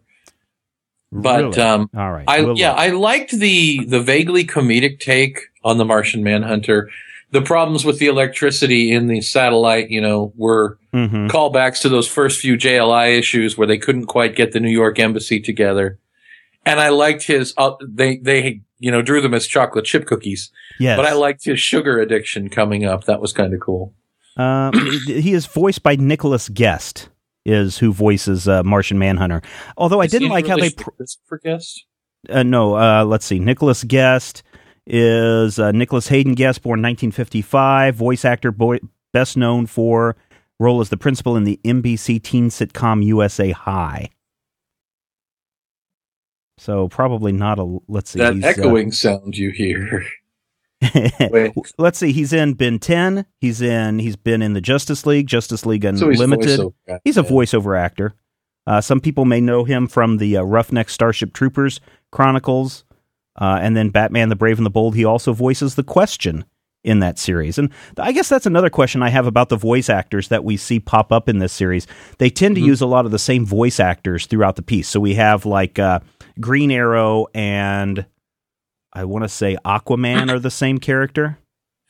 But 1.11 1.43
really? 1.43 1.61
um, 1.61 1.89
all 1.97 2.11
right, 2.11 2.25
I 2.27 2.41
we'll 2.41 2.57
yeah, 2.57 2.69
look. 2.71 2.79
I 2.79 2.87
liked 2.89 3.31
the 3.31 3.83
the 3.85 4.01
vaguely 4.01 4.45
comedic 4.45 4.99
take 4.99 5.39
on 5.63 5.77
the 5.77 5.85
Martian 5.85 6.23
Manhunter. 6.23 6.89
The 7.31 7.41
problems 7.41 7.83
with 7.85 7.97
the 7.99 8.07
electricity 8.07 8.91
in 8.91 9.07
the 9.07 9.21
satellite, 9.21 9.89
you 9.89 10.01
know, 10.01 10.31
were 10.35 10.77
Mhm. 10.93 11.29
callbacks 11.29 11.81
to 11.81 11.89
those 11.89 12.07
first 12.07 12.39
few 12.41 12.55
JLI 12.57 13.17
issues 13.17 13.57
where 13.57 13.65
they 13.67 13.77
couldn't 13.77 14.07
quite 14.07 14.35
get 14.35 14.51
the 14.51 14.59
New 14.59 14.69
York 14.69 14.99
embassy 14.99 15.39
together. 15.39 15.97
And 16.65 16.79
I 16.79 16.89
liked 16.89 17.23
his. 17.23 17.53
Uh, 17.57 17.71
they 17.81 18.17
they 18.17 18.61
you 18.79 18.91
know 18.91 19.01
drew 19.01 19.21
them 19.21 19.33
as 19.33 19.47
chocolate 19.47 19.85
chip 19.85 20.05
cookies, 20.05 20.51
Yes, 20.79 20.97
but 20.97 21.05
I 21.05 21.13
liked 21.13 21.43
his 21.45 21.59
sugar 21.59 21.99
addiction 21.99 22.49
coming 22.49 22.85
up. 22.85 23.05
That 23.05 23.19
was 23.21 23.33
kind 23.33 23.53
of 23.53 23.59
cool. 23.59 23.93
Um, 24.37 24.73
he 25.05 25.33
is 25.33 25.45
voiced 25.45 25.83
by 25.83 25.95
Nicholas 25.95 26.49
Guest, 26.49 27.09
is 27.45 27.77
who 27.79 27.91
voices 27.91 28.47
uh, 28.47 28.63
Martian 28.63 28.97
Manhunter. 28.99 29.41
Although 29.75 30.01
I 30.01 30.05
Is 30.05 30.11
didn't 30.11 30.29
like 30.29 30.47
how 30.47 30.57
they. 30.57 30.69
Pr- 30.69 30.91
Christopher 30.91 31.39
Guest? 31.43 31.85
uh, 32.29 32.43
no, 32.43 32.75
uh, 32.75 33.03
let's 33.05 33.25
see. 33.25 33.39
Nicholas 33.39 33.83
Guest 33.83 34.43
is 34.87 35.57
uh, 35.59 35.71
Nicholas 35.71 36.07
Hayden 36.07 36.33
Guest, 36.33 36.61
born 36.61 36.79
1955, 36.81 37.95
voice 37.95 38.23
actor, 38.25 38.51
boy, 38.51 38.77
best 39.13 39.35
known 39.35 39.65
for 39.65 40.15
role 40.59 40.79
as 40.81 40.89
the 40.89 40.97
principal 40.97 41.35
in 41.35 41.43
the 41.43 41.59
NBC 41.63 42.21
teen 42.21 42.49
sitcom 42.49 43.03
USA 43.03 43.51
High. 43.51 44.09
So 46.61 46.87
probably 46.89 47.31
not 47.31 47.57
a. 47.57 47.79
Let's 47.87 48.11
see. 48.11 48.19
That 48.19 48.43
echoing 48.43 48.89
uh, 48.89 48.91
sound 48.91 49.35
you 49.35 49.49
hear. 49.49 50.05
let's 51.79 51.97
see. 51.97 52.11
He's 52.11 52.31
in 52.33 52.53
Ben 52.53 52.77
10. 52.77 53.25
He's 53.39 53.63
in. 53.63 53.97
He's 53.97 54.15
been 54.15 54.43
in 54.43 54.53
the 54.53 54.61
Justice 54.61 55.07
League, 55.07 55.25
Justice 55.25 55.65
League 55.65 55.83
Unlimited. 55.83 56.57
So 56.57 56.75
he's, 56.85 56.99
he's 57.03 57.17
a 57.17 57.23
voiceover 57.23 57.75
actor. 57.79 58.13
Uh, 58.67 58.79
some 58.79 59.01
people 59.01 59.25
may 59.25 59.41
know 59.41 59.63
him 59.63 59.87
from 59.87 60.17
the 60.17 60.37
uh, 60.37 60.43
Roughneck 60.43 60.91
Starship 60.91 61.33
Troopers 61.33 61.81
Chronicles, 62.11 62.83
uh, 63.37 63.57
and 63.59 63.75
then 63.75 63.89
Batman: 63.89 64.29
The 64.29 64.35
Brave 64.35 64.59
and 64.59 64.65
the 64.65 64.69
Bold. 64.69 64.93
He 64.93 65.03
also 65.03 65.33
voices 65.33 65.73
the 65.73 65.83
Question 65.83 66.45
in 66.83 66.99
that 66.99 67.19
series. 67.19 67.57
And 67.57 67.69
I 67.97 68.11
guess 68.11 68.29
that's 68.29 68.45
another 68.45 68.69
question 68.69 69.03
I 69.03 69.09
have 69.09 69.27
about 69.27 69.49
the 69.49 69.57
voice 69.57 69.89
actors 69.89 70.29
that 70.29 70.43
we 70.43 70.57
see 70.57 70.79
pop 70.79 71.11
up 71.11 71.29
in 71.29 71.39
this 71.39 71.53
series. 71.53 71.87
They 72.17 72.29
tend 72.29 72.55
to 72.55 72.61
mm-hmm. 72.61 72.69
use 72.69 72.81
a 72.81 72.87
lot 72.87 73.05
of 73.05 73.11
the 73.11 73.19
same 73.19 73.45
voice 73.45 73.79
actors 73.79 74.25
throughout 74.25 74.55
the 74.55 74.63
piece. 74.63 74.87
So 74.87 74.99
we 74.99 75.15
have 75.15 75.45
like 75.45 75.77
uh, 75.77 75.99
Green 76.39 76.71
Arrow 76.71 77.27
and 77.33 78.05
I 78.93 79.05
want 79.05 79.23
to 79.23 79.29
say 79.29 79.57
Aquaman 79.63 80.31
are 80.31 80.39
the 80.39 80.51
same 80.51 80.79
character. 80.79 81.37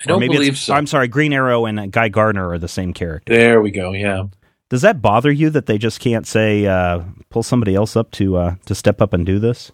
I 0.01 0.05
don't 0.05 0.19
believe 0.19 0.57
so. 0.57 0.73
I'm 0.73 0.87
sorry, 0.87 1.07
Green 1.07 1.31
Arrow 1.31 1.65
and 1.65 1.91
Guy 1.91 2.09
Gardner 2.09 2.49
are 2.49 2.59
the 2.59 2.67
same 2.67 2.93
character. 2.93 3.33
There 3.33 3.61
we 3.61 3.71
go. 3.71 3.93
Yeah. 3.93 4.25
Does 4.69 4.81
that 4.81 5.01
bother 5.01 5.31
you 5.31 5.49
that 5.51 5.65
they 5.65 5.77
just 5.77 5.99
can't 5.99 6.25
say 6.25 6.65
uh, 6.65 7.01
pull 7.29 7.43
somebody 7.43 7.75
else 7.75 7.95
up 7.95 8.09
to 8.11 8.37
uh, 8.37 8.55
to 8.65 8.73
step 8.73 9.01
up 9.01 9.13
and 9.13 9.25
do 9.25 9.37
this? 9.37 9.71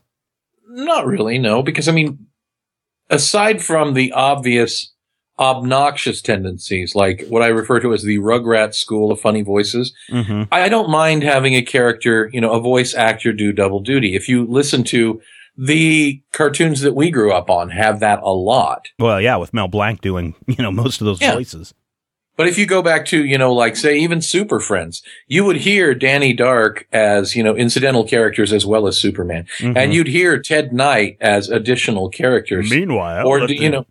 Not 0.68 1.06
really, 1.06 1.38
no. 1.38 1.64
Because 1.64 1.88
I 1.88 1.92
mean, 1.92 2.28
aside 3.10 3.62
from 3.62 3.94
the 3.94 4.12
obvious 4.12 4.94
obnoxious 5.40 6.22
tendencies, 6.22 6.96
like 6.96 7.26
what 7.28 7.44
I 7.44 7.48
refer 7.48 7.80
to 7.80 7.94
as 7.94 8.04
the 8.04 8.18
Rugrat 8.18 8.74
school 8.74 9.12
of 9.12 9.20
funny 9.20 9.42
voices. 9.42 9.94
Mm-hmm. 10.10 10.44
I 10.52 10.70
don't 10.70 10.90
mind 10.90 11.24
having 11.24 11.54
a 11.54 11.62
character, 11.62 12.30
you 12.34 12.42
know, 12.42 12.54
a 12.54 12.60
voice 12.60 12.94
actor 12.96 13.34
do 13.34 13.54
double 13.54 13.80
duty. 13.80 14.16
If 14.16 14.28
you 14.28 14.46
listen 14.46 14.84
to 14.86 15.22
the 15.58 16.22
cartoons 16.34 16.82
that 16.82 16.94
we 16.94 17.10
grew 17.10 17.34
up 17.34 17.50
on 17.50 17.70
have 17.70 18.00
that 18.00 18.20
a 18.22 18.32
lot. 18.32 18.90
Well, 19.00 19.20
yeah, 19.20 19.38
with 19.38 19.54
Mel 19.54 19.68
Blanc 19.68 20.02
doing, 20.02 20.36
you 20.48 20.58
know, 20.58 20.72
most 20.72 21.02
of 21.02 21.06
those 21.06 21.22
yeah. 21.22 21.34
voices. 21.34 21.74
But 22.36 22.48
if 22.48 22.60
you 22.60 22.68
go 22.68 22.84
back 22.84 23.08
to, 23.08 23.26
you 23.26 23.38
know, 23.40 23.52
like 23.52 23.76
say 23.76 23.98
even 23.98 24.22
Super 24.22 24.60
Friends, 24.60 25.02
you 25.26 25.44
would 25.44 25.58
hear 25.58 25.96
Danny 25.96 26.34
Dark 26.34 26.88
as, 26.94 27.36
you 27.36 27.42
know, 27.42 27.56
incidental 27.56 28.04
characters 28.04 28.54
as 28.54 28.64
well 28.64 28.86
as 28.86 28.96
Superman. 28.96 29.48
Mm-hmm. 29.58 29.76
And 29.76 29.92
you'd 29.92 30.08
hear 30.08 30.40
Ted 30.40 30.72
Knight 30.72 31.18
as 31.20 31.50
additional 31.50 32.10
characters. 32.10 32.70
Meanwhile, 32.70 33.28
or, 33.28 33.50
you 33.50 33.72
know, 33.72 33.88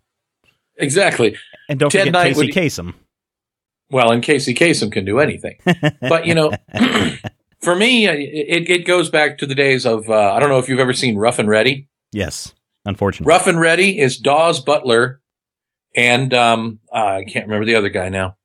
Exactly. 0.77 1.37
And 1.69 1.79
don't 1.79 1.91
Ted 1.91 2.07
forget 2.07 2.13
Knight 2.13 2.35
Casey 2.35 2.45
would, 2.45 2.55
Kasem. 2.55 2.93
Well, 3.89 4.11
and 4.11 4.21
Casey 4.21 4.53
Kasem 4.53 4.91
can 4.91 5.05
do 5.05 5.19
anything. 5.19 5.57
but, 6.01 6.25
you 6.25 6.35
know, 6.35 6.51
for 7.61 7.75
me, 7.75 8.07
uh, 8.07 8.13
it, 8.13 8.69
it 8.69 8.85
goes 8.85 9.09
back 9.09 9.37
to 9.39 9.45
the 9.45 9.55
days 9.55 9.85
of, 9.85 10.09
uh, 10.09 10.33
I 10.33 10.39
don't 10.39 10.49
know 10.49 10.59
if 10.59 10.69
you've 10.69 10.79
ever 10.79 10.93
seen 10.93 11.17
Ruff 11.17 11.39
and 11.39 11.49
Reddy. 11.49 11.87
Yes, 12.11 12.53
unfortunately. 12.85 13.31
Ruff 13.31 13.47
and 13.47 13.59
Reddy 13.59 13.99
is 13.99 14.17
Daws 14.17 14.59
Butler 14.59 15.21
and 15.97 16.33
um, 16.33 16.79
uh, 16.93 17.17
I 17.17 17.23
can't 17.25 17.47
remember 17.47 17.65
the 17.65 17.75
other 17.75 17.89
guy 17.89 18.09
now. 18.09 18.37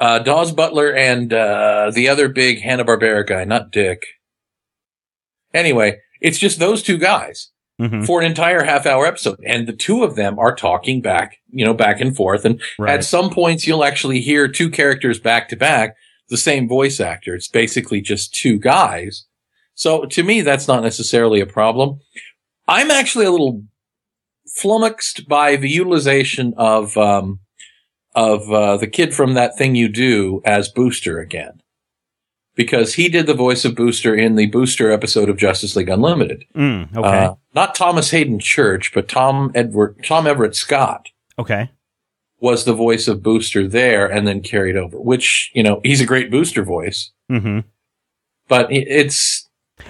Uh, 0.00 0.18
Daws 0.18 0.50
Butler 0.50 0.94
and 0.94 1.32
uh, 1.32 1.92
the 1.94 2.08
other 2.08 2.28
big 2.28 2.62
Hanna-Barbera 2.62 3.26
guy, 3.26 3.44
not 3.44 3.70
Dick. 3.70 4.02
Anyway, 5.52 5.98
it's 6.22 6.38
just 6.38 6.58
those 6.58 6.82
two 6.82 6.96
guys 6.96 7.50
mm-hmm. 7.80 8.04
for 8.04 8.20
an 8.20 8.26
entire 8.26 8.62
half 8.62 8.86
hour 8.86 9.06
episode. 9.06 9.40
And 9.44 9.66
the 9.66 9.72
two 9.72 10.04
of 10.04 10.14
them 10.14 10.38
are 10.38 10.54
talking 10.54 11.00
back, 11.00 11.38
you 11.50 11.64
know, 11.64 11.74
back 11.74 12.00
and 12.00 12.14
forth. 12.14 12.44
And 12.44 12.60
right. 12.78 12.98
at 12.98 13.04
some 13.04 13.30
points, 13.30 13.66
you'll 13.66 13.84
actually 13.84 14.20
hear 14.20 14.46
two 14.46 14.70
characters 14.70 15.18
back 15.18 15.48
to 15.48 15.56
back, 15.56 15.96
the 16.28 16.36
same 16.36 16.68
voice 16.68 17.00
actor. 17.00 17.34
It's 17.34 17.48
basically 17.48 18.00
just 18.00 18.34
two 18.34 18.58
guys. 18.58 19.24
So 19.74 20.04
to 20.04 20.22
me, 20.22 20.42
that's 20.42 20.68
not 20.68 20.82
necessarily 20.82 21.40
a 21.40 21.46
problem. 21.46 22.00
I'm 22.68 22.90
actually 22.90 23.24
a 23.24 23.30
little 23.30 23.64
flummoxed 24.54 25.26
by 25.26 25.56
the 25.56 25.70
utilization 25.70 26.52
of, 26.56 26.96
um, 26.96 27.40
of 28.14 28.50
uh, 28.50 28.76
the 28.76 28.86
kid 28.86 29.14
from 29.14 29.34
that 29.34 29.56
thing 29.56 29.74
you 29.74 29.88
do 29.88 30.42
as 30.44 30.68
Booster 30.68 31.18
again 31.18 31.62
because 32.60 32.92
he 32.92 33.08
did 33.08 33.24
the 33.24 33.32
voice 33.32 33.64
of 33.64 33.74
Booster 33.74 34.14
in 34.14 34.34
the 34.34 34.44
Booster 34.44 34.90
episode 34.90 35.30
of 35.30 35.38
Justice 35.38 35.76
League 35.76 35.88
Unlimited. 35.88 36.44
Mm, 36.54 36.94
okay. 36.94 37.08
Uh, 37.08 37.34
not 37.54 37.74
Thomas 37.74 38.10
Haden 38.10 38.38
Church, 38.38 38.92
but 38.92 39.08
Tom 39.08 39.50
Edward 39.54 40.04
Tom 40.04 40.26
Everett 40.26 40.54
Scott. 40.54 41.08
Okay. 41.38 41.70
Was 42.38 42.66
the 42.66 42.74
voice 42.74 43.08
of 43.08 43.22
Booster 43.22 43.66
there 43.66 44.06
and 44.06 44.26
then 44.26 44.42
carried 44.42 44.76
over, 44.76 45.00
which, 45.00 45.50
you 45.54 45.62
know, 45.62 45.80
he's 45.82 46.02
a 46.02 46.06
great 46.06 46.30
Booster 46.30 46.62
voice. 46.62 47.12
Mm-hmm. 47.32 47.60
But 48.46 48.70
it's 48.70 49.48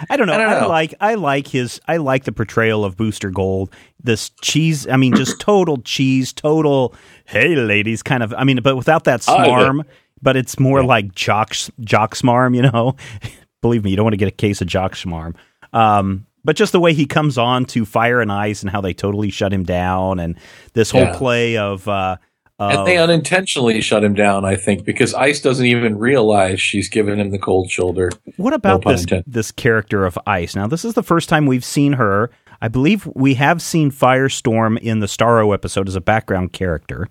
I 0.09 0.17
don't 0.17 0.29
know. 0.29 0.35
I, 0.35 0.39
don't 0.39 0.51
know. 0.51 0.59
I 0.59 0.67
like 0.67 0.95
I 1.01 1.15
like 1.15 1.49
his 1.49 1.81
I 1.89 1.97
like 1.97 2.23
the 2.23 2.31
portrayal 2.31 2.85
of 2.85 2.97
Booster 2.97 3.31
Gold. 3.31 3.75
This 4.01 4.31
cheese, 4.43 4.87
I 4.87 4.97
mean, 4.97 5.17
just 5.17 5.41
total 5.41 5.79
cheese, 5.79 6.33
total 6.33 6.95
hey 7.25 7.57
ladies 7.57 8.05
kind 8.05 8.23
of. 8.23 8.33
I 8.39 8.45
mean, 8.45 8.61
but 8.63 8.77
without 8.77 9.03
that 9.05 9.23
smarm, 9.23 9.85
but 10.23 10.37
it's 10.37 10.59
more 10.59 10.81
yeah. 10.81 10.87
like 10.87 11.15
jock 11.15 11.55
jock 11.81 12.15
smarm, 12.15 12.55
you 12.55 12.63
know. 12.63 12.97
Believe 13.63 13.85
me, 13.85 13.91
you 13.91 13.97
don't 13.97 14.05
want 14.05 14.15
to 14.15 14.19
get 14.19 14.29
a 14.29 14.33
case 14.33 14.61
of 14.61 14.67
jock 14.67 14.95
smarm. 14.95 15.35
Um, 15.73 16.27
but 16.45 16.57
just 16.57 16.73
the 16.73 16.81
way 16.81 16.95
he 16.95 17.07
comes 17.07 17.37
on 17.37 17.67
to 17.67 17.85
Fire 17.85 18.21
and 18.21 18.33
Ice 18.33 18.63
and 18.63 18.71
how 18.71 18.81
they 18.81 18.95
totally 18.95 19.31
shut 19.31 19.53
him 19.53 19.65
down, 19.65 20.19
and 20.19 20.39
this 20.73 20.91
whole 20.91 21.03
yeah. 21.03 21.17
play 21.17 21.57
of. 21.57 21.87
Uh, 21.87 22.17
and 22.59 22.87
they 22.87 22.99
unintentionally 22.99 23.81
shut 23.81 24.05
him 24.05 24.13
down, 24.13 24.45
I 24.45 24.55
think, 24.55 24.85
because 24.85 25.15
Ice 25.15 25.41
doesn't 25.41 25.65
even 25.65 25.99
realize 25.99 26.61
she's 26.61 26.91
giving 26.91 27.19
him 27.19 27.31
the 27.31 27.39
cold 27.39 27.71
shoulder. 27.71 28.11
What 28.37 28.53
about 28.53 28.85
no 28.85 28.93
this 28.93 29.07
this 29.27 29.51
character 29.51 30.05
of 30.05 30.19
Ice? 30.27 30.55
Now, 30.55 30.67
this 30.67 30.85
is 30.85 30.95
the 30.95 31.03
first 31.03 31.29
time 31.29 31.47
we've 31.47 31.65
seen 31.65 31.95
her. 31.95 32.31
I 32.61 32.69
believe 32.69 33.09
we 33.15 33.35
have 33.35 33.63
seen 33.63 33.91
Firestorm 33.91 34.79
in 34.79 35.01
the 35.01 35.07
Starro 35.07 35.55
episode 35.55 35.89
as 35.89 35.97
a 35.97 36.03
background 36.03 36.53
character. 36.53 37.09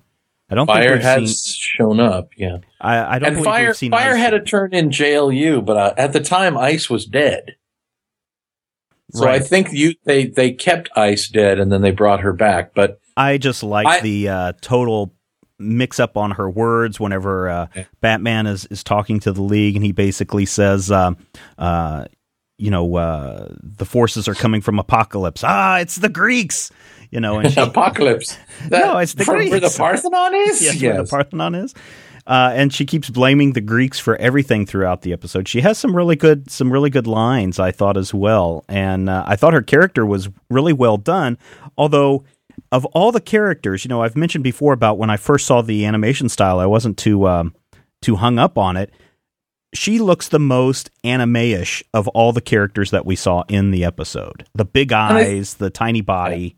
I 0.49 0.55
don't 0.55 0.67
Fire 0.67 0.93
think 0.93 1.03
has 1.03 1.43
seen, 1.43 1.55
shown 1.59 1.99
up. 1.99 2.29
Yeah, 2.35 2.57
I, 2.81 3.15
I 3.15 3.19
don't. 3.19 3.35
And 3.35 3.43
Fire 3.43 3.73
Fire 3.73 4.15
had 4.15 4.33
a 4.33 4.41
turn 4.41 4.73
in 4.73 4.89
JLU, 4.89 5.63
but 5.63 5.77
uh, 5.77 5.93
at 5.97 6.13
the 6.13 6.19
time 6.19 6.57
Ice 6.57 6.89
was 6.89 7.05
dead. 7.05 7.55
So 9.11 9.25
right. 9.25 9.41
I 9.41 9.43
think 9.43 9.71
you 9.71 9.95
they 10.05 10.27
they 10.27 10.51
kept 10.51 10.89
Ice 10.95 11.27
dead 11.29 11.59
and 11.59 11.71
then 11.71 11.81
they 11.81 11.91
brought 11.91 12.21
her 12.21 12.33
back. 12.33 12.73
But 12.73 12.99
I 13.17 13.37
just 13.37 13.63
like 13.63 14.01
the 14.01 14.29
uh, 14.29 14.53
total 14.61 15.13
mix 15.57 15.99
up 15.99 16.15
on 16.15 16.31
her 16.31 16.49
words 16.49 16.99
whenever 16.99 17.49
uh, 17.49 17.67
Batman 18.01 18.47
is 18.47 18.65
is 18.67 18.83
talking 18.83 19.19
to 19.21 19.31
the 19.31 19.41
League 19.41 19.75
and 19.75 19.85
he 19.85 19.91
basically 19.91 20.45
says. 20.45 20.91
Uh, 20.91 21.11
uh, 21.57 22.05
you 22.59 22.69
know, 22.69 22.95
uh, 22.95 23.47
the 23.61 23.85
forces 23.85 24.27
are 24.27 24.35
coming 24.35 24.61
from 24.61 24.77
Apokolips. 24.77 25.43
Ah, 25.43 25.79
it's 25.79 25.95
the 25.95 26.09
Greeks 26.09 26.71
you 27.11 27.19
know, 27.19 27.39
and 27.39 27.51
she, 27.53 27.59
Apokolips. 27.59 28.37
That, 28.69 28.85
no, 28.85 28.97
it's 28.97 29.13
the 29.13 29.25
Greeks. 29.25 29.51
Where 29.51 29.59
the 29.59 29.69
Parthenon 29.77 30.35
is. 30.35 30.61
yes, 30.61 30.75
yes. 30.75 30.81
where 30.81 31.03
the 31.03 31.09
Parthenon 31.09 31.55
is. 31.55 31.73
Uh, 32.27 32.51
and 32.53 32.71
she 32.71 32.85
keeps 32.85 33.09
blaming 33.09 33.53
the 33.53 33.61
Greeks 33.61 33.97
for 33.99 34.15
everything 34.17 34.65
throughout 34.65 35.01
the 35.01 35.13
episode. 35.13 35.47
She 35.47 35.61
has 35.61 35.79
some 35.79 35.95
really 35.95 36.15
good, 36.15 36.51
some 36.51 36.71
really 36.71 36.91
good 36.91 37.07
lines, 37.07 37.57
I 37.57 37.71
thought 37.71 37.97
as 37.97 38.13
well, 38.13 38.65
and 38.69 39.09
uh, 39.09 39.23
I 39.25 39.35
thought 39.35 39.53
her 39.53 39.63
character 39.63 40.05
was 40.05 40.29
really 40.49 40.73
well 40.73 40.97
done. 40.97 41.39
Although, 41.77 42.25
of 42.71 42.85
all 42.87 43.11
the 43.11 43.21
characters, 43.21 43.83
you 43.83 43.89
know, 43.89 44.03
I've 44.03 44.15
mentioned 44.15 44.43
before 44.43 44.73
about 44.73 44.99
when 44.99 45.09
I 45.09 45.17
first 45.17 45.47
saw 45.47 45.61
the 45.61 45.85
animation 45.85 46.29
style, 46.29 46.59
I 46.59 46.67
wasn't 46.67 46.99
too 46.99 47.27
um, 47.27 47.55
too 48.01 48.17
hung 48.17 48.37
up 48.37 48.59
on 48.59 48.77
it. 48.77 48.91
She 49.73 49.99
looks 49.99 50.29
the 50.29 50.39
most 50.39 50.89
anime-ish 51.03 51.83
of 51.93 52.07
all 52.09 52.33
the 52.33 52.41
characters 52.41 52.91
that 52.91 53.05
we 53.05 53.15
saw 53.15 53.43
in 53.47 53.71
the 53.71 53.85
episode. 53.85 54.45
The 54.55 54.65
big 54.65 54.91
eyes, 54.91 55.55
I, 55.59 55.65
the 55.65 55.69
tiny 55.69 56.01
body. 56.01 56.57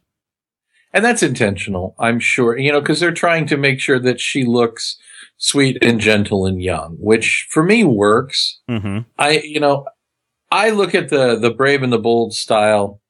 And 0.93 1.03
that's 1.03 1.23
intentional, 1.23 1.95
I'm 1.99 2.19
sure, 2.19 2.57
you 2.57 2.71
know, 2.71 2.81
because 2.81 2.99
they're 2.99 3.11
trying 3.11 3.47
to 3.47 3.57
make 3.57 3.79
sure 3.79 3.99
that 3.99 4.19
she 4.19 4.45
looks 4.45 4.97
sweet 5.37 5.77
and 5.81 5.99
gentle 5.99 6.45
and 6.45 6.61
young, 6.61 6.97
which 6.99 7.47
for 7.49 7.63
me 7.63 7.83
works. 7.83 8.59
Mm-hmm. 8.69 8.99
I, 9.17 9.39
you 9.39 9.59
know, 9.59 9.87
I 10.51 10.69
look 10.69 10.93
at 10.93 11.09
the, 11.09 11.37
the 11.37 11.51
brave 11.51 11.81
and 11.81 11.93
the 11.93 11.97
bold 11.97 12.33
style 12.33 13.01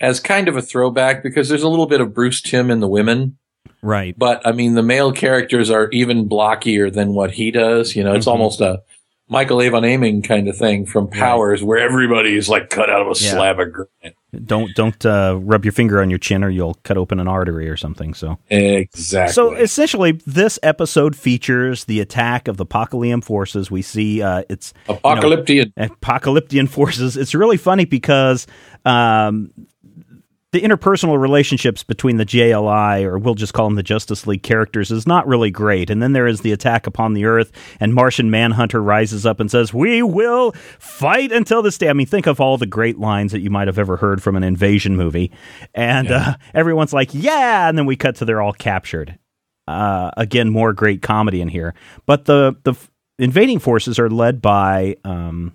as 0.00 0.20
kind 0.20 0.48
of 0.48 0.56
a 0.56 0.62
throwback 0.62 1.22
because 1.22 1.48
there's 1.48 1.64
a 1.64 1.68
little 1.68 1.86
bit 1.86 2.00
of 2.00 2.14
Bruce 2.14 2.40
Timm 2.40 2.70
in 2.70 2.80
the 2.80 2.88
women. 2.88 3.36
Right. 3.82 4.16
But 4.16 4.44
I 4.46 4.52
mean, 4.52 4.74
the 4.74 4.82
male 4.82 5.12
characters 5.12 5.70
are 5.70 5.88
even 5.90 6.28
blockier 6.28 6.92
than 6.92 7.14
what 7.14 7.32
he 7.32 7.50
does. 7.50 7.94
You 7.94 8.04
know, 8.04 8.14
it's 8.14 8.26
mm-hmm. 8.26 8.40
almost 8.40 8.60
a, 8.60 8.82
Michael 9.28 9.60
Avon 9.60 9.82
Oeming 9.82 10.24
kind 10.24 10.48
of 10.48 10.56
thing 10.56 10.86
from 10.86 11.08
Powers, 11.08 11.60
right. 11.60 11.66
where 11.66 11.78
everybody's 11.78 12.48
like 12.48 12.70
cut 12.70 12.88
out 12.88 13.02
of 13.02 13.08
a 13.08 13.20
yeah. 13.20 13.30
slab 13.32 13.60
of 13.60 13.72
granite. 13.72 14.16
Don't 14.44 14.74
don't 14.74 15.06
uh, 15.06 15.38
rub 15.40 15.64
your 15.64 15.72
finger 15.72 16.02
on 16.02 16.10
your 16.10 16.18
chin, 16.18 16.44
or 16.44 16.50
you'll 16.50 16.74
cut 16.82 16.98
open 16.98 17.18
an 17.18 17.28
artery 17.28 17.68
or 17.68 17.76
something. 17.76 18.12
So 18.12 18.38
exactly. 18.50 19.32
So 19.32 19.54
essentially, 19.54 20.12
this 20.26 20.58
episode 20.62 21.16
features 21.16 21.84
the 21.84 22.00
attack 22.00 22.46
of 22.46 22.58
the 22.58 22.66
Apokoliptian 22.66 23.24
forces. 23.24 23.70
We 23.70 23.80
see 23.82 24.20
uh, 24.20 24.42
it's 24.50 24.74
apocalyptian 24.86 25.48
you 25.48 25.72
know, 25.76 25.88
apocalyptian 25.88 26.68
forces. 26.68 27.16
It's 27.16 27.34
really 27.34 27.56
funny 27.56 27.86
because 27.86 28.46
um, 28.84 29.50
the 30.52 30.62
interpersonal 30.62 31.20
relationships 31.20 31.82
between 31.82 32.16
the 32.16 32.24
JLI, 32.24 33.04
or 33.04 33.18
we'll 33.18 33.34
just 33.34 33.52
call 33.52 33.66
them 33.66 33.74
the 33.74 33.82
Justice 33.82 34.26
League 34.26 34.42
characters, 34.42 34.90
is 34.90 35.06
not 35.06 35.26
really 35.26 35.50
great. 35.50 35.90
And 35.90 36.02
then 36.02 36.14
there 36.14 36.26
is 36.26 36.40
the 36.40 36.52
attack 36.52 36.86
upon 36.86 37.12
the 37.12 37.26
Earth, 37.26 37.52
and 37.80 37.94
Martian 37.94 38.30
Manhunter 38.30 38.82
rises 38.82 39.26
up 39.26 39.40
and 39.40 39.50
says, 39.50 39.74
We 39.74 40.02
will 40.02 40.52
fight 40.78 41.32
until 41.32 41.60
this 41.60 41.76
day. 41.76 41.90
I 41.90 41.92
mean, 41.92 42.06
think 42.06 42.26
of 42.26 42.40
all 42.40 42.56
the 42.56 42.66
great 42.66 42.98
lines 42.98 43.32
that 43.32 43.40
you 43.40 43.50
might 43.50 43.68
have 43.68 43.78
ever 43.78 43.98
heard 43.98 44.22
from 44.22 44.36
an 44.36 44.42
invasion 44.42 44.96
movie. 44.96 45.30
And 45.74 46.08
yeah. 46.08 46.30
uh, 46.30 46.34
everyone's 46.54 46.94
like, 46.94 47.12
Yeah. 47.12 47.68
And 47.68 47.76
then 47.76 47.84
we 47.84 47.96
cut 47.96 48.16
to 48.16 48.24
they're 48.24 48.40
all 48.40 48.54
captured. 48.54 49.18
Uh, 49.66 50.10
again, 50.16 50.48
more 50.48 50.72
great 50.72 51.02
comedy 51.02 51.42
in 51.42 51.48
here. 51.48 51.74
But 52.06 52.24
the, 52.24 52.56
the 52.62 52.74
invading 53.18 53.58
forces 53.58 53.98
are 53.98 54.08
led 54.08 54.40
by, 54.40 54.96
um, 55.04 55.52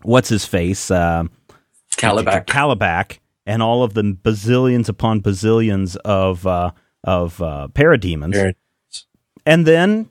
what's 0.00 0.30
his 0.30 0.46
face? 0.46 0.90
Uh, 0.90 1.24
Kalibak. 1.98 2.46
Kalibak 2.46 3.18
and 3.46 3.62
all 3.62 3.82
of 3.82 3.94
the 3.94 4.02
bazillions 4.02 4.88
upon 4.88 5.20
bazillions 5.20 5.96
of 6.04 6.46
uh, 6.46 6.70
of 7.02 7.40
uh, 7.42 7.68
parademons. 7.72 8.54
And 9.46 9.66
then, 9.66 10.08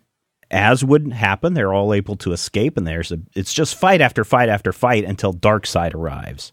as 0.51 0.83
would 0.83 1.11
happen, 1.11 1.53
they're 1.53 1.73
all 1.73 1.93
able 1.93 2.15
to 2.17 2.31
escape, 2.31 2.77
and 2.77 2.85
there's 2.85 3.11
a 3.11 3.19
it's 3.35 3.53
just 3.53 3.75
fight 3.75 4.01
after 4.01 4.23
fight 4.23 4.49
after 4.49 4.71
fight 4.71 5.03
until 5.03 5.33
Darkseid 5.33 5.93
arrives. 5.93 6.51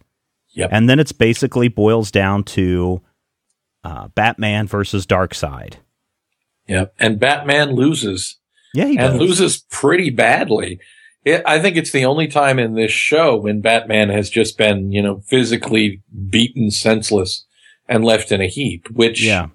Yep. 0.54 0.70
And 0.72 0.88
then 0.88 0.98
it's 0.98 1.12
basically 1.12 1.68
boils 1.68 2.10
down 2.10 2.42
to 2.44 3.02
uh, 3.84 4.08
Batman 4.08 4.66
versus 4.66 5.06
Darkseid. 5.06 5.74
Yep. 6.66 6.94
And 6.98 7.20
Batman 7.20 7.72
loses. 7.74 8.36
Yeah, 8.74 8.86
and 8.86 8.96
does. 8.98 9.20
loses 9.20 9.58
pretty 9.70 10.10
badly. 10.10 10.80
It, 11.24 11.42
I 11.44 11.60
think 11.60 11.76
it's 11.76 11.92
the 11.92 12.06
only 12.06 12.28
time 12.28 12.58
in 12.58 12.74
this 12.74 12.92
show 12.92 13.36
when 13.36 13.60
Batman 13.60 14.08
has 14.08 14.30
just 14.30 14.56
been, 14.56 14.90
you 14.90 15.02
know, 15.02 15.20
physically 15.26 16.02
beaten 16.28 16.70
senseless 16.70 17.44
and 17.88 18.04
left 18.04 18.32
in 18.32 18.40
a 18.40 18.46
heap, 18.46 18.88
which 18.90 19.22
yeah. 19.22 19.48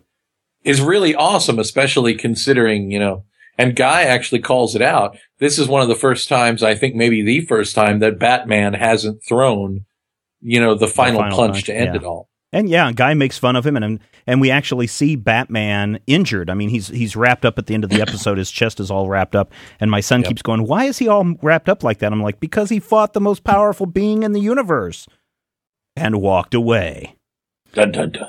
is 0.63 0.81
really 0.81 1.15
awesome, 1.15 1.57
especially 1.57 2.13
considering, 2.13 2.91
you 2.91 2.99
know, 2.99 3.23
and 3.57 3.75
Guy 3.75 4.03
actually 4.03 4.41
calls 4.41 4.75
it 4.75 4.81
out. 4.81 5.17
This 5.39 5.57
is 5.57 5.67
one 5.67 5.81
of 5.81 5.87
the 5.87 5.95
first 5.95 6.29
times, 6.29 6.61
I 6.61 6.75
think 6.75 6.93
maybe 6.95 7.21
the 7.23 7.41
first 7.41 7.73
time 7.73 7.99
that 7.99 8.19
Batman 8.19 8.73
hasn't 8.73 9.23
thrown, 9.23 9.85
you 10.41 10.59
know, 10.59 10.75
the 10.75 10.87
final, 10.87 11.19
the 11.19 11.29
final 11.29 11.37
punch, 11.37 11.53
punch, 11.53 11.63
to 11.65 11.75
end 11.75 11.95
yeah. 11.95 12.01
it 12.01 12.03
all. 12.03 12.29
And 12.55 12.69
yeah, 12.69 12.87
a 12.87 12.93
Guy 12.93 13.13
makes 13.15 13.37
fun 13.37 13.57
of 13.57 13.65
him, 13.67 13.75
and 13.75 13.99
and 14.25 14.39
we 14.39 14.49
actually 14.49 14.87
see 14.87 15.17
Batman 15.17 15.99
injured. 16.07 16.49
I 16.49 16.53
mean, 16.53 16.69
he's 16.69 16.87
he's 16.87 17.13
wrapped 17.13 17.43
up 17.43 17.59
at 17.59 17.65
the 17.65 17.73
end 17.73 17.83
of 17.83 17.89
the 17.89 18.01
episode. 18.01 18.37
His 18.37 18.49
chest 18.49 18.79
is 18.79 18.89
all 18.89 19.09
wrapped 19.09 19.35
up, 19.35 19.51
and 19.81 19.91
my 19.91 19.99
son 19.99 20.21
yep. 20.21 20.29
keeps 20.29 20.41
going, 20.41 20.65
"Why 20.65 20.85
is 20.85 20.97
he 20.97 21.09
all 21.09 21.35
wrapped 21.41 21.67
up 21.67 21.83
like 21.83 21.99
that?" 21.99 22.13
I'm 22.13 22.23
like, 22.23 22.39
"Because 22.39 22.69
he 22.69 22.79
fought 22.79 23.11
the 23.11 23.19
most 23.19 23.43
powerful 23.43 23.85
being 23.85 24.23
in 24.23 24.31
the 24.31 24.39
universe, 24.39 25.05
and 25.97 26.21
walked 26.21 26.53
away." 26.53 27.17
Dun, 27.73 27.91
dun, 27.91 28.11
dun. 28.11 28.25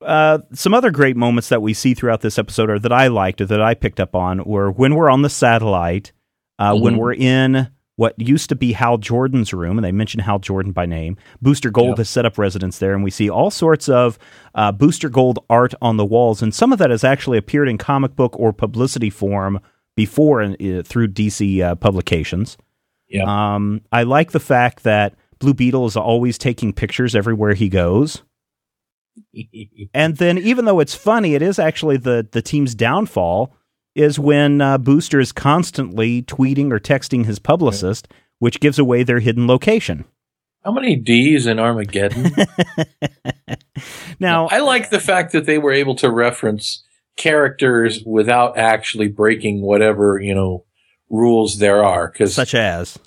Uh, 0.00 0.38
some 0.52 0.72
other 0.72 0.92
great 0.92 1.16
moments 1.16 1.48
that 1.48 1.60
we 1.60 1.74
see 1.74 1.94
throughout 1.94 2.20
this 2.20 2.38
episode, 2.38 2.70
or 2.70 2.78
that 2.78 2.92
I 2.92 3.08
liked, 3.08 3.40
or 3.40 3.46
that 3.46 3.60
I 3.60 3.74
picked 3.74 3.98
up 3.98 4.14
on, 4.14 4.44
were 4.44 4.70
when 4.70 4.94
we're 4.94 5.10
on 5.10 5.22
the 5.22 5.28
satellite, 5.28 6.12
uh, 6.60 6.70
mm-hmm. 6.70 6.84
when 6.84 6.96
we're 6.96 7.14
in 7.14 7.72
what 7.96 8.14
used 8.18 8.48
to 8.48 8.56
be 8.56 8.72
Hal 8.72 8.98
Jordan's 8.98 9.52
room, 9.52 9.78
and 9.78 9.84
they 9.84 9.92
mention 9.92 10.20
Hal 10.20 10.38
Jordan 10.38 10.72
by 10.72 10.86
name. 10.86 11.16
Booster 11.40 11.70
Gold 11.70 11.90
yep. 11.90 11.98
has 11.98 12.08
set 12.08 12.26
up 12.26 12.38
residence 12.38 12.78
there, 12.78 12.94
and 12.94 13.04
we 13.04 13.10
see 13.10 13.30
all 13.30 13.50
sorts 13.50 13.88
of 13.88 14.18
uh, 14.54 14.72
Booster 14.72 15.08
Gold 15.08 15.38
art 15.48 15.74
on 15.80 15.96
the 15.96 16.04
walls, 16.04 16.42
and 16.42 16.54
some 16.54 16.72
of 16.72 16.78
that 16.78 16.90
has 16.90 17.04
actually 17.04 17.38
appeared 17.38 17.68
in 17.68 17.78
comic 17.78 18.16
book 18.16 18.38
or 18.38 18.52
publicity 18.52 19.10
form 19.10 19.60
before 19.96 20.42
uh, 20.42 20.82
through 20.84 21.08
DC 21.08 21.60
uh, 21.62 21.74
publications. 21.76 22.56
Yeah. 23.08 23.54
Um, 23.54 23.82
I 23.92 24.02
like 24.02 24.32
the 24.32 24.40
fact 24.40 24.82
that 24.82 25.14
Blue 25.38 25.54
Beetle 25.54 25.86
is 25.86 25.96
always 25.96 26.36
taking 26.36 26.72
pictures 26.72 27.14
everywhere 27.14 27.54
he 27.54 27.68
goes. 27.68 28.22
and 29.94 30.16
then, 30.16 30.38
even 30.38 30.64
though 30.64 30.80
it's 30.80 30.94
funny, 30.96 31.34
it 31.34 31.42
is 31.42 31.60
actually 31.60 31.96
the 31.96 32.26
the 32.28 32.42
team's 32.42 32.74
downfall 32.74 33.54
is 33.94 34.18
when 34.18 34.60
uh, 34.60 34.78
Booster 34.78 35.20
is 35.20 35.32
constantly 35.32 36.22
tweeting 36.22 36.72
or 36.72 36.80
texting 36.80 37.24
his 37.26 37.38
publicist, 37.38 38.08
which 38.38 38.60
gives 38.60 38.78
away 38.78 39.02
their 39.02 39.20
hidden 39.20 39.46
location. 39.46 40.04
How 40.64 40.72
many 40.72 40.96
D's 40.96 41.46
in 41.46 41.58
Armageddon? 41.58 42.34
now, 44.20 44.48
I 44.48 44.60
like 44.60 44.90
the 44.90 45.00
fact 45.00 45.32
that 45.32 45.44
they 45.44 45.58
were 45.58 45.72
able 45.72 45.94
to 45.96 46.10
reference 46.10 46.82
characters 47.16 48.02
without 48.04 48.56
actually 48.56 49.08
breaking 49.08 49.60
whatever, 49.60 50.18
you 50.18 50.34
know, 50.34 50.64
rules 51.10 51.58
there 51.58 51.84
are. 51.84 52.08
Cause, 52.10 52.34
Such 52.34 52.54
as? 52.54 52.98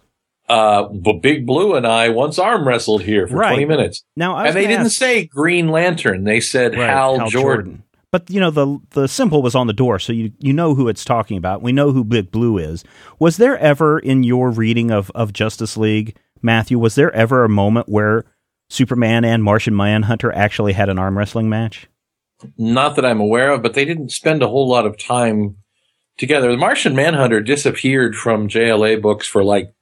Uh, 0.47 0.87
Big 1.21 1.45
Blue 1.45 1.75
and 1.75 1.85
I 1.85 2.09
once 2.09 2.39
arm 2.39 2.65
wrestled 2.65 3.01
here 3.01 3.27
for 3.27 3.35
right. 3.35 3.49
20 3.49 3.65
minutes. 3.65 4.03
Now, 4.15 4.37
and 4.37 4.55
they 4.55 4.67
didn't 4.67 4.91
say 4.91 5.25
Green 5.25 5.69
Lantern. 5.69 6.23
They 6.23 6.39
said 6.39 6.73
right, 6.73 6.89
Hal, 6.89 7.19
Hal 7.19 7.29
Jordan. 7.29 7.65
Jordan. 7.65 7.83
But 8.11 8.29
you 8.29 8.39
know 8.39 8.51
the 8.51 8.79
the 8.91 9.07
symbol 9.07 9.41
was 9.41 9.55
on 9.55 9.67
the 9.67 9.73
door, 9.73 9.99
so 9.99 10.13
you 10.13 10.31
you 10.39 10.53
know 10.53 10.75
who 10.75 10.87
it's 10.87 11.03
talking 11.03 11.37
about. 11.37 11.61
We 11.61 11.73
know 11.73 11.91
who 11.91 12.03
Big 12.03 12.31
Blue 12.31 12.57
is. 12.57 12.83
Was 13.19 13.37
there 13.37 13.57
ever 13.57 13.99
in 13.99 14.23
your 14.23 14.49
reading 14.49 14.91
of 14.91 15.11
of 15.13 15.33
Justice 15.33 15.75
League, 15.75 16.15
Matthew? 16.41 16.79
Was 16.79 16.95
there 16.95 17.11
ever 17.11 17.43
a 17.43 17.49
moment 17.49 17.89
where 17.89 18.23
Superman 18.69 19.25
and 19.25 19.43
Martian 19.43 19.75
Manhunter 19.75 20.31
actually 20.31 20.73
had 20.73 20.89
an 20.89 20.97
arm 20.99 21.17
wrestling 21.17 21.49
match? 21.49 21.87
Not 22.57 22.95
that 22.95 23.05
I'm 23.05 23.19
aware 23.19 23.51
of, 23.51 23.61
but 23.61 23.73
they 23.73 23.85
didn't 23.85 24.11
spend 24.11 24.41
a 24.41 24.47
whole 24.47 24.69
lot 24.69 24.85
of 24.85 24.97
time 24.97 25.57
together. 26.17 26.51
The 26.51 26.57
Martian 26.57 26.95
Manhunter 26.95 27.41
disappeared 27.41 28.15
from 28.15 28.47
JLA 28.47 29.01
books 29.01 29.27
for 29.27 29.43
like, 29.43 29.73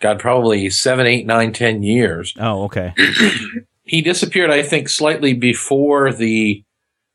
God, 0.00 0.18
probably 0.18 0.68
seven, 0.70 1.06
eight, 1.06 1.26
nine, 1.26 1.52
ten 1.52 1.82
years. 1.82 2.34
Oh, 2.38 2.64
okay. 2.64 2.92
he 3.84 4.02
disappeared, 4.02 4.50
I 4.50 4.62
think, 4.62 4.88
slightly 4.88 5.32
before 5.32 6.12
the 6.12 6.64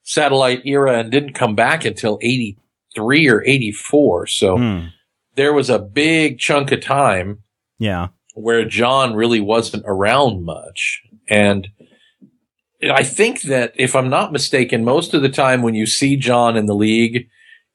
satellite 0.04 0.62
era 0.66 1.00
and 1.00 1.12
didn't 1.12 1.34
come 1.34 1.56
back 1.56 1.86
until 1.86 2.20
83 2.22 3.30
or 3.30 3.44
84. 3.44 4.28
So 4.28 4.58
hmm. 4.58 4.86
there 5.36 5.54
was 5.54 5.70
a 5.70 5.80
big 5.80 6.40
chunk 6.40 6.72
of 6.72 6.82
time. 6.82 7.44
Yeah. 7.80 8.08
Where 8.34 8.66
John 8.66 9.14
really 9.14 9.42
wasn't 9.42 9.84
around 9.86 10.44
much. 10.44 11.02
And 11.28 11.68
I 12.90 13.04
think 13.04 13.44
that 13.44 13.74
if 13.76 13.96
I'm 13.96 14.10
not 14.10 14.32
mistaken, 14.32 14.84
most 14.84 15.14
of 15.14 15.22
the 15.22 15.30
time 15.30 15.62
when 15.62 15.76
you 15.76 15.86
see 15.86 16.16
John 16.16 16.58
in 16.58 16.66
the 16.66 16.76
league, 16.76 17.28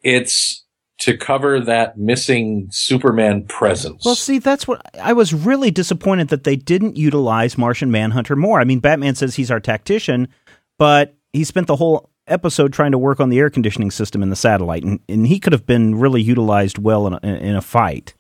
it's 0.03 0.65
to 0.99 1.17
cover 1.17 1.61
that 1.61 1.99
missing 1.99 2.69
Superman 2.71 3.45
presence. 3.45 4.05
Well, 4.05 4.15
see, 4.15 4.39
that's 4.39 4.67
what 4.67 4.81
I 5.01 5.13
was 5.13 5.35
really 5.35 5.71
disappointed 5.71 6.29
that 6.29 6.45
they 6.45 6.57
didn't 6.57 6.97
utilize 6.97 7.59
Martian 7.59 7.91
Manhunter 7.91 8.35
more. 8.35 8.61
I 8.61 8.65
mean, 8.65 8.81
Batman 8.81 9.15
says 9.15 9.37
he's 9.37 9.51
our 9.51 9.61
tactician, 9.61 10.29
but 10.79 11.15
he 11.33 11.45
spent 11.45 11.67
the 11.67 11.77
whole 11.77 12.11
episode 12.27 12.73
trying 12.73 12.93
to 12.93 12.99
work 12.99 13.21
on 13.21 13.29
the 13.29 13.39
air 13.39 13.51
conditioning 13.51 13.91
system 13.91 14.23
in 14.23 14.31
the 14.31 14.37
satellite, 14.37 14.85
and, 14.85 15.01
and 15.09 15.27
he 15.27 15.39
could 15.39 15.53
have 15.53 15.67
been 15.67 15.95
really 15.95 16.23
utilized 16.23 16.79
well 16.79 17.07
in 17.07 17.15
a, 17.15 17.27
in 17.27 17.55
a 17.57 17.63
fight. 17.63 18.15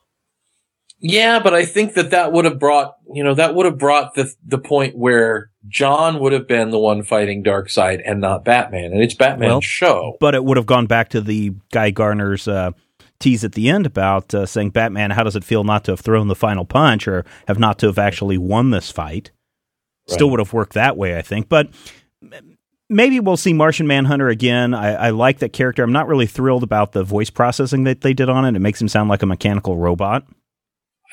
Yeah, 0.98 1.40
but 1.40 1.52
I 1.52 1.66
think 1.66 1.94
that 1.94 2.10
that 2.10 2.32
would 2.32 2.46
have 2.46 2.58
brought, 2.58 2.96
you 3.12 3.22
know, 3.22 3.34
that 3.34 3.54
would 3.54 3.66
have 3.66 3.76
brought 3.76 4.14
the 4.14 4.32
the 4.44 4.58
point 4.58 4.96
where 4.96 5.50
John 5.68 6.20
would 6.20 6.32
have 6.32 6.48
been 6.48 6.70
the 6.70 6.78
one 6.78 7.02
fighting 7.02 7.44
Darkseid 7.44 8.00
and 8.04 8.20
not 8.20 8.44
Batman, 8.44 8.92
and 8.92 9.02
it's 9.02 9.14
Batman's 9.14 9.50
well, 9.50 9.60
show. 9.60 10.16
But 10.20 10.34
it 10.34 10.44
would 10.44 10.56
have 10.56 10.66
gone 10.66 10.86
back 10.86 11.10
to 11.10 11.20
the 11.20 11.52
Guy 11.70 11.90
Gardner's 11.90 12.48
uh, 12.48 12.70
tease 13.20 13.44
at 13.44 13.52
the 13.52 13.68
end 13.68 13.84
about 13.84 14.34
uh, 14.34 14.46
saying, 14.46 14.70
"Batman, 14.70 15.10
how 15.10 15.22
does 15.22 15.36
it 15.36 15.44
feel 15.44 15.64
not 15.64 15.84
to 15.84 15.92
have 15.92 16.00
thrown 16.00 16.28
the 16.28 16.34
final 16.34 16.64
punch 16.64 17.06
or 17.06 17.26
have 17.46 17.58
not 17.58 17.78
to 17.80 17.86
have 17.86 17.98
actually 17.98 18.38
won 18.38 18.70
this 18.70 18.90
fight?" 18.90 19.32
Right. 20.08 20.14
Still 20.14 20.30
would 20.30 20.40
have 20.40 20.54
worked 20.54 20.72
that 20.72 20.96
way, 20.96 21.18
I 21.18 21.22
think. 21.22 21.50
But 21.50 21.68
maybe 22.88 23.20
we'll 23.20 23.36
see 23.36 23.52
Martian 23.52 23.86
Manhunter 23.86 24.28
again. 24.28 24.74
I, 24.74 24.94
I, 24.94 25.10
like 25.10 25.38
that 25.38 25.52
character. 25.52 25.82
I'm 25.82 25.92
not 25.92 26.08
really 26.08 26.26
thrilled 26.26 26.62
about 26.62 26.92
the 26.92 27.04
voice 27.04 27.30
processing 27.30 27.84
that 27.84 28.00
they 28.00 28.12
did 28.12 28.28
on 28.28 28.44
it. 28.44 28.56
It 28.56 28.60
makes 28.60 28.80
him 28.80 28.88
sound 28.88 29.08
like 29.08 29.22
a 29.22 29.26
mechanical 29.26 29.76
robot. 29.76 30.26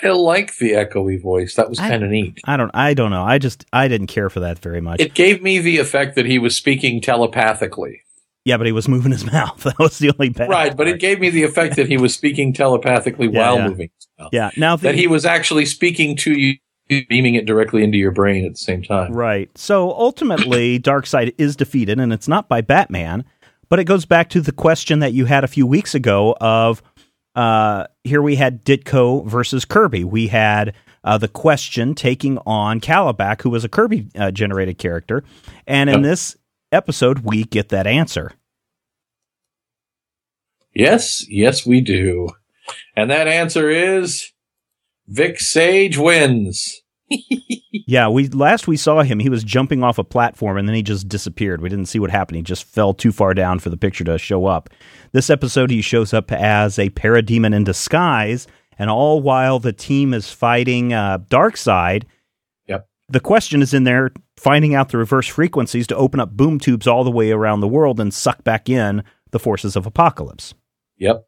I 0.02 0.10
like 0.10 0.58
the 0.58 0.72
echoey 0.72 1.22
voice. 1.22 1.56
That 1.56 1.70
was 1.70 1.80
kind 1.80 2.04
of 2.04 2.10
neat. 2.10 2.40
I 2.46 2.58
don't. 2.58 2.72
I 2.74 2.94
don't 2.94 3.12
know. 3.12 3.24
I 3.24 3.38
just. 3.38 3.66
I 3.72 3.88
didn't 3.88 4.08
care 4.08 4.30
for 4.30 4.40
that 4.42 4.60
very 4.60 4.82
much. 4.82 5.00
It 5.00 5.14
gave 5.14 5.42
me 5.42 5.60
the 5.60 5.78
effect 5.78 6.16
that 6.16 6.26
he 6.26 6.40
was 6.40 6.56
speaking 6.56 7.00
telepathically. 7.00 8.02
Yeah, 8.44 8.58
but 8.58 8.66
he 8.66 8.74
was 8.74 8.88
moving 8.88 9.12
his 9.12 9.26
mouth. 9.32 9.64
That 9.64 9.78
was 9.80 10.00
the 10.00 10.12
only 10.12 10.30
bad. 10.30 10.50
Right, 10.50 10.68
part. 10.70 10.78
but 10.78 10.88
it 10.88 11.00
gave 11.00 11.20
me 11.20 11.30
the 11.30 11.44
effect 11.44 11.76
that 11.76 11.88
he 11.88 11.98
was 11.98 12.14
speaking 12.14 12.54
telepathically 12.54 13.30
yeah, 13.30 13.40
while 13.40 13.58
yeah. 13.58 13.68
moving. 13.68 13.90
Yeah. 14.32 14.50
Now 14.58 14.76
the, 14.76 14.84
that 14.84 14.96
he 14.96 15.08
was 15.08 15.26
actually 15.26 15.66
speaking 15.66 16.16
to 16.18 16.34
you 16.34 16.58
beaming 16.88 17.36
it 17.36 17.46
directly 17.46 17.84
into 17.84 17.98
your 17.98 18.12
brain 18.12 18.46
at 18.46 18.52
the 18.54 18.58
same 18.58 18.84
time. 18.84 19.14
Right. 19.14 19.56
So 19.58 19.92
ultimately, 19.92 20.80
Darkseid 20.84 21.34
is 21.38 21.56
defeated, 21.56 22.00
and 22.00 22.14
it's 22.14 22.28
not 22.28 22.50
by 22.50 22.62
Batman, 22.62 23.24
but 23.70 23.80
it 23.80 23.86
goes 23.86 24.06
back 24.06 24.30
to 24.30 24.42
the 24.42 24.52
question 24.52 25.00
that 25.00 25.14
you 25.14 25.26
had 25.26 25.44
a 25.44 25.48
few 25.48 25.66
weeks 25.66 25.96
ago 25.96 26.36
of 26.40 26.82
uh, 27.36 27.88
here 28.04 28.22
we 28.22 28.36
had 28.36 28.64
Ditko 28.64 29.26
versus 29.26 29.66
Kirby. 29.66 30.04
We 30.04 30.28
had 30.28 30.76
uh, 31.04 31.18
the 31.18 31.28
question 31.28 31.96
taking 31.96 32.38
on 32.46 32.80
Kalibak, 32.80 33.42
who 33.42 33.50
was 33.50 33.64
a 33.64 33.70
Kirby 33.70 34.08
uh, 34.16 34.32
generated 34.32 34.78
character. 34.78 35.24
And 35.66 35.90
in 35.90 35.98
yep. 35.98 36.04
this 36.04 36.36
episode, 36.72 37.20
we 37.20 37.44
get 37.44 37.70
that 37.70 37.88
answer. 37.88 38.34
Yes, 40.74 41.26
yes, 41.30 41.66
we 41.66 41.82
do. 41.82 42.30
And 42.96 43.10
that 43.12 43.28
answer 43.28 43.70
is 43.70 44.32
Vic 45.08 45.40
Sage 45.40 45.98
wins. 45.98 46.82
yeah, 47.88 48.08
we 48.08 48.28
last 48.30 48.68
we 48.68 48.78
saw 48.78 49.02
him, 49.02 49.20
he 49.20 49.30
was 49.30 49.44
jumping 49.44 49.84
off 49.84 49.98
a 49.98 50.04
platform 50.04 50.58
and 50.58 50.68
then 50.68 50.76
he 50.76 50.84
just 50.84 51.08
disappeared. 51.08 51.62
We 51.62 51.70
didn't 51.70 51.88
see 51.88 52.00
what 52.00 52.12
happened. 52.12 52.38
He 52.38 52.44
just 52.44 52.64
fell 52.64 52.94
too 52.94 53.12
far 53.12 53.34
down 53.34 53.60
for 53.60 53.70
the 53.70 53.78
picture 53.78 54.04
to 54.06 54.18
show 54.18 54.46
up. 54.46 54.70
This 55.12 55.30
episode, 55.30 55.70
he 55.70 55.82
shows 55.82 56.14
up 56.14 56.32
as 56.32 56.80
a 56.80 56.90
parademon 56.90 57.54
in 57.54 57.64
disguise, 57.64 58.48
and 58.80 58.90
all 58.90 59.22
while 59.22 59.60
the 59.60 59.74
team 59.74 60.14
is 60.14 60.32
fighting 60.32 60.94
uh, 60.94 61.20
Darkseid. 61.20 62.04
Yep. 62.68 62.88
The 63.10 63.20
question 63.20 63.62
is 63.62 63.74
in 63.74 63.84
there 63.84 64.12
finding 64.38 64.74
out 64.74 64.90
the 64.90 64.98
reverse 64.98 65.28
frequencies 65.28 65.88
to 65.88 65.96
open 65.96 66.20
up 66.20 66.36
boom 66.36 66.60
tubes 66.60 66.88
all 66.88 67.04
the 67.04 67.12
way 67.12 67.32
around 67.32 67.60
the 67.60 67.68
world 67.68 68.00
and 68.00 68.14
suck 68.14 68.44
back 68.44 68.70
in 68.70 69.04
the 69.32 69.40
forces 69.40 69.76
of 69.76 69.86
Apokolips. 69.86 70.54
Yep. 70.98 71.28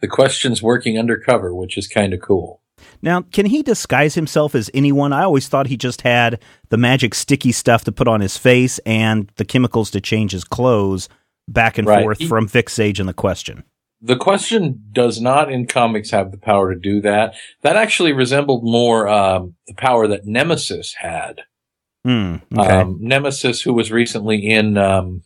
The 0.00 0.08
question's 0.08 0.62
working 0.62 0.98
undercover, 0.98 1.54
which 1.54 1.78
is 1.78 1.86
kind 1.86 2.12
of 2.12 2.20
cool. 2.20 2.61
Now, 3.02 3.22
can 3.22 3.46
he 3.46 3.62
disguise 3.62 4.14
himself 4.14 4.54
as 4.54 4.70
anyone? 4.74 5.12
I 5.12 5.22
always 5.24 5.48
thought 5.48 5.66
he 5.66 5.76
just 5.76 6.02
had 6.02 6.40
the 6.70 6.76
magic 6.76 7.14
sticky 7.14 7.52
stuff 7.52 7.84
to 7.84 7.92
put 7.92 8.08
on 8.08 8.20
his 8.20 8.36
face 8.36 8.78
and 8.86 9.30
the 9.36 9.44
chemicals 9.44 9.90
to 9.92 10.00
change 10.00 10.32
his 10.32 10.44
clothes 10.44 11.08
back 11.48 11.78
and 11.78 11.86
Right. 11.86 12.02
forth 12.02 12.18
He- 12.18 12.26
from 12.28 12.46
Vic 12.48 12.68
Sage 12.68 13.00
and 13.00 13.08
the 13.08 13.12
question. 13.14 13.64
The 14.04 14.16
question 14.16 14.82
does 14.92 15.20
not 15.20 15.50
in 15.52 15.66
comics 15.66 16.10
have 16.10 16.32
the 16.32 16.38
power 16.38 16.74
to 16.74 16.80
do 16.80 17.00
that. 17.02 17.34
That 17.62 17.76
actually 17.76 18.12
resembled 18.12 18.64
more 18.64 19.06
um, 19.06 19.54
the 19.68 19.74
power 19.74 20.08
that 20.08 20.26
Nemesis 20.26 20.94
had. 20.94 21.42
Hmm. 22.04 22.36
Okay. 22.58 22.68
Um, 22.80 22.98
Nemesis, 23.00 23.62
who 23.62 23.72
was 23.72 23.92
recently 23.92 24.44
in 24.44 24.76
um, 24.76 25.22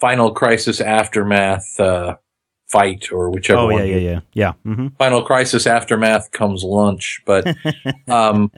Final 0.00 0.32
Crisis 0.32 0.80
Aftermath 0.80 1.78
uh, 1.78 2.16
fight 2.72 3.12
or 3.12 3.30
whichever 3.30 3.60
oh, 3.60 3.68
yeah, 3.68 3.76
one. 3.76 3.88
yeah, 3.88 3.96
yeah. 3.96 4.20
Yeah. 4.32 4.52
hmm 4.64 4.88
Final 4.98 5.22
Crisis 5.22 5.66
Aftermath 5.66 6.32
comes 6.32 6.64
lunch, 6.64 7.20
but 7.26 7.46
um, 8.08 8.50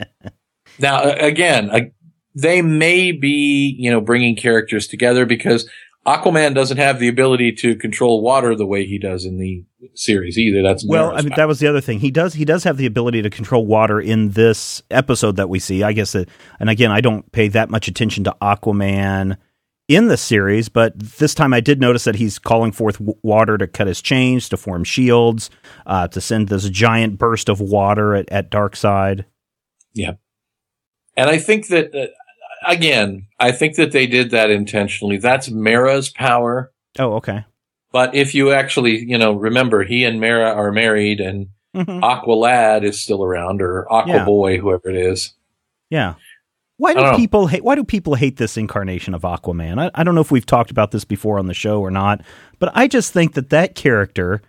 now 0.79 1.03
again, 1.03 1.69
uh, 1.69 1.79
they 2.33 2.61
may 2.61 3.11
be 3.11 3.75
you 3.77 3.91
know 3.91 4.01
bringing 4.01 4.35
characters 4.35 4.87
together 4.87 5.25
because 5.25 5.69
Aquaman 6.05 6.53
doesn't 6.53 6.77
have 6.77 6.99
the 6.99 7.07
ability 7.07 7.51
to 7.51 7.75
control 7.75 8.21
water 8.21 8.55
the 8.55 8.65
way 8.65 8.85
he 8.85 8.99
does 8.99 9.25
in 9.25 9.39
the 9.39 9.65
series 9.95 10.37
either. 10.37 10.61
That's 10.61 10.85
Well, 10.85 11.11
I 11.15 11.21
mean, 11.21 11.33
that 11.35 11.47
was 11.47 11.59
the 11.59 11.67
other 11.67 11.81
thing. 11.81 11.99
He 11.99 12.11
does 12.11 12.33
he 12.33 12.45
does 12.45 12.63
have 12.63 12.77
the 12.77 12.85
ability 12.85 13.21
to 13.23 13.29
control 13.29 13.65
water 13.65 13.99
in 13.99 14.29
this 14.29 14.83
episode 14.91 15.35
that 15.37 15.49
we 15.49 15.59
see. 15.59 15.83
I 15.83 15.93
guess, 15.93 16.11
that, 16.13 16.29
and 16.59 16.69
again, 16.69 16.91
I 16.91 17.01
don't 17.01 17.29
pay 17.31 17.47
that 17.49 17.69
much 17.69 17.87
attention 17.87 18.23
to 18.25 18.35
Aquaman 18.41 19.37
in 19.87 20.07
the 20.07 20.17
series, 20.17 20.67
but 20.69 20.97
this 20.97 21.35
time 21.35 21.53
I 21.53 21.59
did 21.59 21.79
notice 21.79 22.03
that 22.05 22.15
he's 22.15 22.39
calling 22.39 22.71
forth 22.71 22.97
w- 22.97 23.17
water 23.21 23.57
to 23.57 23.67
cut 23.67 23.87
his 23.87 24.01
chains, 24.01 24.49
to 24.49 24.57
form 24.57 24.83
shields, 24.83 25.49
uh, 25.85 26.07
to 26.09 26.19
send 26.21 26.47
this 26.47 26.69
giant 26.69 27.17
burst 27.17 27.49
of 27.49 27.59
water 27.61 28.15
at, 28.15 28.29
at 28.31 28.49
Darkseid. 28.49 29.25
Yeah. 29.93 30.13
And 31.15 31.29
I 31.29 31.37
think 31.37 31.67
that, 31.67 31.93
uh, 31.95 32.07
again, 32.67 33.27
I 33.39 33.51
think 33.51 33.75
that 33.75 33.91
they 33.91 34.07
did 34.07 34.31
that 34.31 34.49
intentionally. 34.49 35.17
That's 35.17 35.49
Mera's 35.49 36.09
power. 36.09 36.71
Oh, 36.97 37.13
okay. 37.15 37.45
But 37.91 38.15
if 38.15 38.33
you 38.35 38.51
actually, 38.51 39.05
you 39.05 39.17
know, 39.17 39.33
remember, 39.33 39.83
he 39.83 40.03
and 40.03 40.19
Mera 40.19 40.49
are 40.51 40.71
married 40.71 41.19
and 41.21 41.47
Mhm. 41.75 42.01
Aqua 42.01 42.33
Lad 42.33 42.83
is 42.85 43.01
still 43.01 43.21
around 43.23 43.61
or 43.61 43.85
Aqua 43.91 44.13
Yeah. 44.13 44.25
Boy, 44.25 44.57
whoever 44.59 44.89
it 44.89 44.95
is. 44.95 45.33
Yeah. 45.89 46.15
Why 46.77 46.93
do 46.93 46.99
I 46.99 47.03
don't 47.03 47.11
know. 47.13 47.17
people 47.17 47.47
hate? 47.47 47.63
Why 47.63 47.75
do 47.75 47.83
people 47.83 48.15
hate 48.15 48.37
this 48.37 48.57
incarnation 48.57 49.13
of 49.13 49.21
Aquaman? 49.21 49.79
I, 49.79 49.91
I 49.95 50.03
don't 50.03 50.15
know 50.15 50.21
if 50.21 50.31
we've 50.31 50.45
talked 50.45 50.71
about 50.71 50.91
this 50.91 51.05
before 51.05 51.39
on 51.39 51.45
the 51.45 51.53
show 51.53 51.79
or 51.79 51.91
not, 51.91 52.21
but 52.59 52.71
I 52.75 52.87
just 52.87 53.13
think 53.13 53.33
that 53.33 53.49
that 53.51 53.75
character 53.75 54.41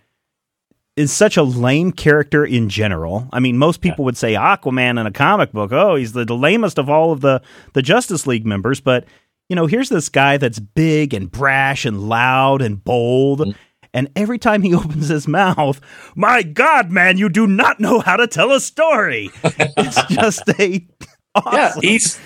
is 0.97 1.13
such 1.13 1.37
a 1.37 1.43
lame 1.43 1.91
character 1.91 2.43
in 2.43 2.69
general. 2.69 3.29
I 3.31 3.39
mean, 3.39 3.57
most 3.57 3.81
people 3.81 4.03
would 4.05 4.17
say 4.17 4.33
Aquaman 4.33 4.99
in 4.99 5.05
a 5.05 5.11
comic 5.11 5.51
book, 5.51 5.71
oh, 5.71 5.95
he's 5.95 6.13
the, 6.13 6.25
the 6.25 6.35
lamest 6.35 6.79
of 6.79 6.89
all 6.89 7.11
of 7.11 7.21
the 7.21 7.41
the 7.73 7.81
Justice 7.81 8.27
League 8.27 8.45
members. 8.45 8.81
But 8.81 9.05
you 9.47 9.55
know, 9.55 9.67
here's 9.67 9.89
this 9.89 10.09
guy 10.09 10.37
that's 10.37 10.59
big 10.59 11.13
and 11.13 11.31
brash 11.31 11.85
and 11.85 12.09
loud 12.09 12.61
and 12.61 12.83
bold. 12.83 13.41
Mm. 13.41 13.55
And 13.93 14.09
every 14.15 14.37
time 14.37 14.63
he 14.63 14.73
opens 14.75 15.07
his 15.07 15.27
mouth, 15.27 15.79
my 16.15 16.43
God, 16.43 16.91
man, 16.91 17.17
you 17.17 17.29
do 17.29 17.47
not 17.47 17.79
know 17.79 17.99
how 17.99 18.17
to 18.17 18.27
tell 18.27 18.51
a 18.51 18.59
story. 18.59 19.29
it's 19.43 20.03
just 20.07 20.43
a 20.59 20.85
Yeah, 21.51 21.73
he's 21.81 22.19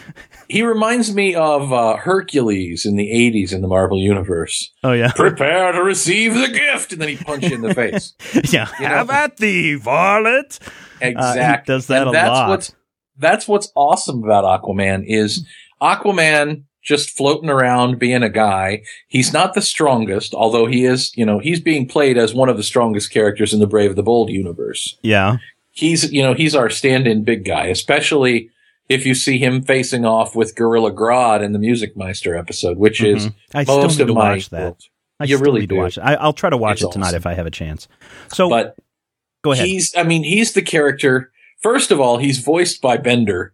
he 0.48 0.64
reminds 0.64 1.14
me 1.16 1.34
of 1.36 1.72
uh, 1.72 1.96
Hercules 1.98 2.86
in 2.86 2.96
the 2.96 3.10
'80s 3.12 3.54
in 3.54 3.62
the 3.62 3.68
Marvel 3.68 3.98
universe. 4.00 4.72
Oh 4.84 4.92
yeah, 4.92 5.12
Prepare 5.14 5.72
to 5.74 5.84
receive 5.84 6.34
the 6.34 6.48
gift, 6.50 6.92
and 6.94 7.02
then 7.02 7.10
he 7.10 7.18
punch 7.18 7.44
you 7.44 7.56
in 7.56 7.62
the 7.62 7.74
face. 7.76 8.14
yeah. 8.52 8.68
You 8.80 8.88
know- 8.88 8.96
Have 8.96 9.10
at 9.10 9.38
thee, 9.38 9.76
varlet. 9.76 10.60
Exactly. 11.02 11.74
does 11.74 11.88
that 11.88 12.02
and 12.02 12.10
a 12.10 12.12
that's 12.12 12.30
lot. 12.30 12.50
What's, 12.50 12.76
that's 13.18 13.48
what's 13.48 13.72
awesome 13.76 14.24
about 14.24 14.44
Aquaman 14.62 15.04
is 15.08 15.46
Aquaman 15.82 16.64
just 16.84 17.16
floating 17.16 17.50
around 17.50 18.00
being 18.00 18.24
a 18.24 18.30
guy. 18.30 18.82
He's 19.08 19.32
not 19.34 19.54
the 19.54 19.62
strongest, 19.62 20.34
although 20.34 20.66
he 20.66 20.86
is, 20.86 21.16
you 21.16 21.26
know, 21.26 21.40
he's 21.40 21.60
being 21.60 21.88
played 21.88 22.18
as 22.18 22.34
one 22.34 22.50
of 22.50 22.58
the 22.58 22.64
strongest 22.64 23.12
characters 23.12 23.54
in 23.54 23.60
the 23.60 23.68
Brave 23.68 23.96
the 23.96 24.04
Bold 24.04 24.30
universe. 24.30 24.98
Yeah, 25.02 25.38
He's, 25.74 26.12
you 26.12 26.22
know, 26.22 26.34
he's 26.34 26.54
our 26.54 26.70
stand-in 26.70 27.24
big 27.24 27.46
guy, 27.46 27.68
especially 27.68 28.50
if 28.92 29.06
you 29.06 29.14
see 29.16 29.38
him 29.38 29.62
facing 29.64 30.06
off 30.06 30.36
with 30.36 30.56
Gorilla 30.56 30.92
Grodd 30.92 31.42
in 31.44 31.52
the 31.54 31.60
Music 31.60 31.96
Meister 31.98 32.36
episode, 32.36 32.78
which 32.78 33.02
is 33.02 33.28
Mhm. 33.28 33.36
I 33.54 33.64
most 33.64 33.64
still 33.64 33.86
of 33.86 33.98
need 33.98 34.08
to 34.08 34.14
my 34.14 34.34
watch 34.34 34.50
that. 34.50 34.76
I 35.20 35.26
You 35.26 35.38
really 35.38 35.62
need 35.62 35.70
to 35.70 35.76
do. 35.76 35.82
watch 35.82 35.98
it. 35.98 36.02
I, 36.02 36.16
I'll 36.16 36.34
try 36.34 36.50
to 36.50 36.58
watch 36.58 36.82
It's 36.82 36.90
it 36.90 36.92
tonight 36.94 37.08
awesome. 37.08 37.18
if 37.18 37.26
I 37.28 37.34
have 37.36 37.46
a 37.46 37.52
chance. 37.52 37.88
So 38.34 38.50
but 38.50 38.76
go 39.44 39.52
ahead. 39.52 39.66
he's, 39.68 39.94
I 39.96 40.04
mean, 40.04 40.24
he's 40.24 40.54
the 40.54 40.62
character. 40.62 41.32
First 41.62 41.92
of 41.92 42.00
all, 42.00 42.18
he's 42.18 42.40
voiced 42.40 42.82
by 42.82 42.98
Bender, 42.98 43.54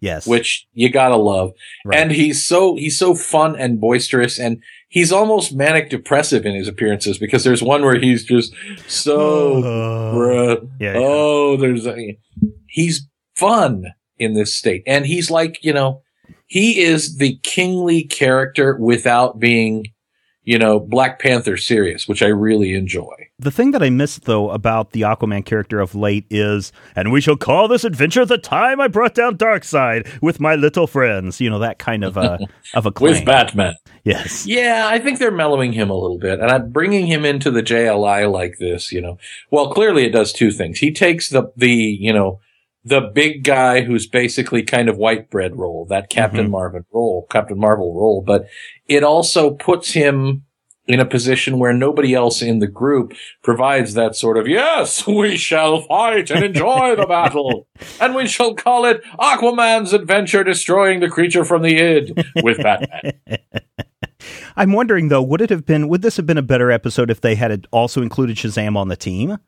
yes, 0.00 0.24
which 0.26 0.66
you 0.72 0.88
gotta 0.90 1.16
love. 1.16 1.52
Right. 1.84 1.98
And 1.98 2.12
he's 2.12 2.46
so 2.46 2.76
he's 2.76 2.96
so 2.98 3.14
fun 3.16 3.56
and 3.56 3.80
boisterous, 3.80 4.38
and 4.38 4.62
he's 4.88 5.10
almost 5.10 5.52
manic 5.52 5.90
depressive 5.90 6.46
in 6.46 6.54
his 6.54 6.68
appearances 6.68 7.18
because 7.18 7.42
there's 7.42 7.60
one 7.62 7.82
where 7.82 7.98
he's 7.98 8.22
just 8.24 8.54
so 8.86 9.58
Uh, 9.58 10.14
bruh, 10.14 10.68
yeah, 10.78 10.92
yeah. 10.92 10.98
oh, 11.00 11.56
there's 11.56 11.86
a, 11.88 12.16
he's 12.68 13.08
fun 13.34 13.86
in 14.18 14.34
this 14.34 14.54
state, 14.54 14.82
and 14.86 15.06
he's 15.06 15.30
like 15.30 15.58
you 15.62 15.72
know 15.72 16.02
he 16.46 16.80
is 16.80 17.16
the 17.16 17.38
kingly 17.42 18.04
character 18.04 18.76
without 18.76 19.38
being 19.38 19.86
you 20.44 20.58
know 20.58 20.78
Black 20.78 21.18
Panther 21.18 21.56
serious, 21.56 22.06
which 22.06 22.22
I 22.22 22.28
really 22.28 22.74
enjoy. 22.74 23.14
The 23.38 23.50
thing 23.50 23.72
that 23.72 23.82
I 23.82 23.90
missed 23.90 24.24
though 24.24 24.50
about 24.50 24.92
the 24.92 25.02
Aquaman 25.02 25.44
character 25.44 25.80
of 25.80 25.94
late 25.94 26.26
is, 26.30 26.70
and 26.94 27.10
we 27.10 27.20
shall 27.20 27.36
call 27.36 27.66
this 27.66 27.84
adventure 27.84 28.24
the 28.24 28.38
time 28.38 28.80
I 28.80 28.88
brought 28.88 29.14
down 29.14 29.36
Darkseid 29.36 30.22
with 30.22 30.38
my 30.40 30.54
little 30.54 30.86
friends. 30.86 31.40
You 31.40 31.50
know 31.50 31.58
that 31.58 31.78
kind 31.78 32.04
of 32.04 32.16
a 32.16 32.38
of 32.74 32.86
a 32.86 32.92
claim. 32.92 33.14
With 33.14 33.24
Batman. 33.24 33.74
yes, 34.04 34.46
Yeah, 34.46 34.84
I 34.86 34.98
think 34.98 35.18
they're 35.18 35.30
mellowing 35.30 35.72
him 35.72 35.90
a 35.90 35.96
little 35.96 36.18
bit, 36.18 36.40
and 36.40 36.50
I'm 36.50 36.70
bringing 36.70 37.06
him 37.06 37.24
into 37.24 37.50
the 37.50 37.62
JLI 37.62 38.30
like 38.30 38.58
this. 38.58 38.92
You 38.92 39.00
know, 39.00 39.18
well, 39.50 39.72
clearly 39.72 40.04
it 40.04 40.12
does 40.12 40.32
two 40.32 40.50
things. 40.52 40.78
He 40.78 40.92
takes 40.92 41.30
the 41.30 41.50
the 41.56 41.72
you 41.72 42.12
know 42.12 42.40
the 42.84 43.00
big 43.00 43.44
guy 43.44 43.80
who's 43.82 44.06
basically 44.06 44.62
kind 44.62 44.88
of 44.88 44.96
white 44.98 45.30
bread 45.30 45.56
role, 45.56 45.86
that 45.86 46.10
Captain 46.10 46.46
Mhm. 46.48 46.50
Marvel 46.50 46.80
role, 46.92 47.26
Captain 47.30 47.58
Marvel 47.58 47.94
role, 47.94 48.22
but 48.26 48.46
it 48.88 49.02
also 49.02 49.50
puts 49.52 49.92
him 49.92 50.42
in 50.86 51.00
a 51.00 51.06
position 51.06 51.58
where 51.58 51.72
nobody 51.72 52.12
else 52.12 52.42
in 52.42 52.58
the 52.58 52.66
group 52.66 53.14
provides 53.42 53.94
that 53.94 54.14
sort 54.14 54.36
of 54.36 54.46
yes, 54.46 55.06
we 55.06 55.34
shall 55.34 55.80
fight 55.80 56.30
and 56.30 56.44
enjoy 56.44 56.94
the 56.94 57.06
battle, 57.06 57.66
and 58.02 58.14
we 58.14 58.26
shall 58.26 58.54
call 58.54 58.84
it 58.84 59.00
Aquaman's 59.18 59.94
adventure 59.94 60.44
destroying 60.44 61.00
the 61.00 61.08
creature 61.08 61.42
from 61.44 61.62
the 61.62 61.78
id 61.78 62.12
with 62.42 62.58
Batman. 62.62 63.12
I'm 64.56 64.72
wondering 64.72 65.08
though, 65.08 65.22
would 65.22 65.40
it 65.40 65.50
have 65.50 65.64
been? 65.66 65.88
Would 65.88 66.02
this 66.02 66.16
have 66.18 66.26
been 66.26 66.38
a 66.38 66.42
better 66.42 66.70
episode 66.70 67.10
if 67.10 67.20
they 67.20 67.34
had 67.34 67.66
also 67.72 68.02
included 68.02 68.36
Shazam 68.36 68.76
on 68.76 68.88
the 68.88 68.96
team, 68.96 69.38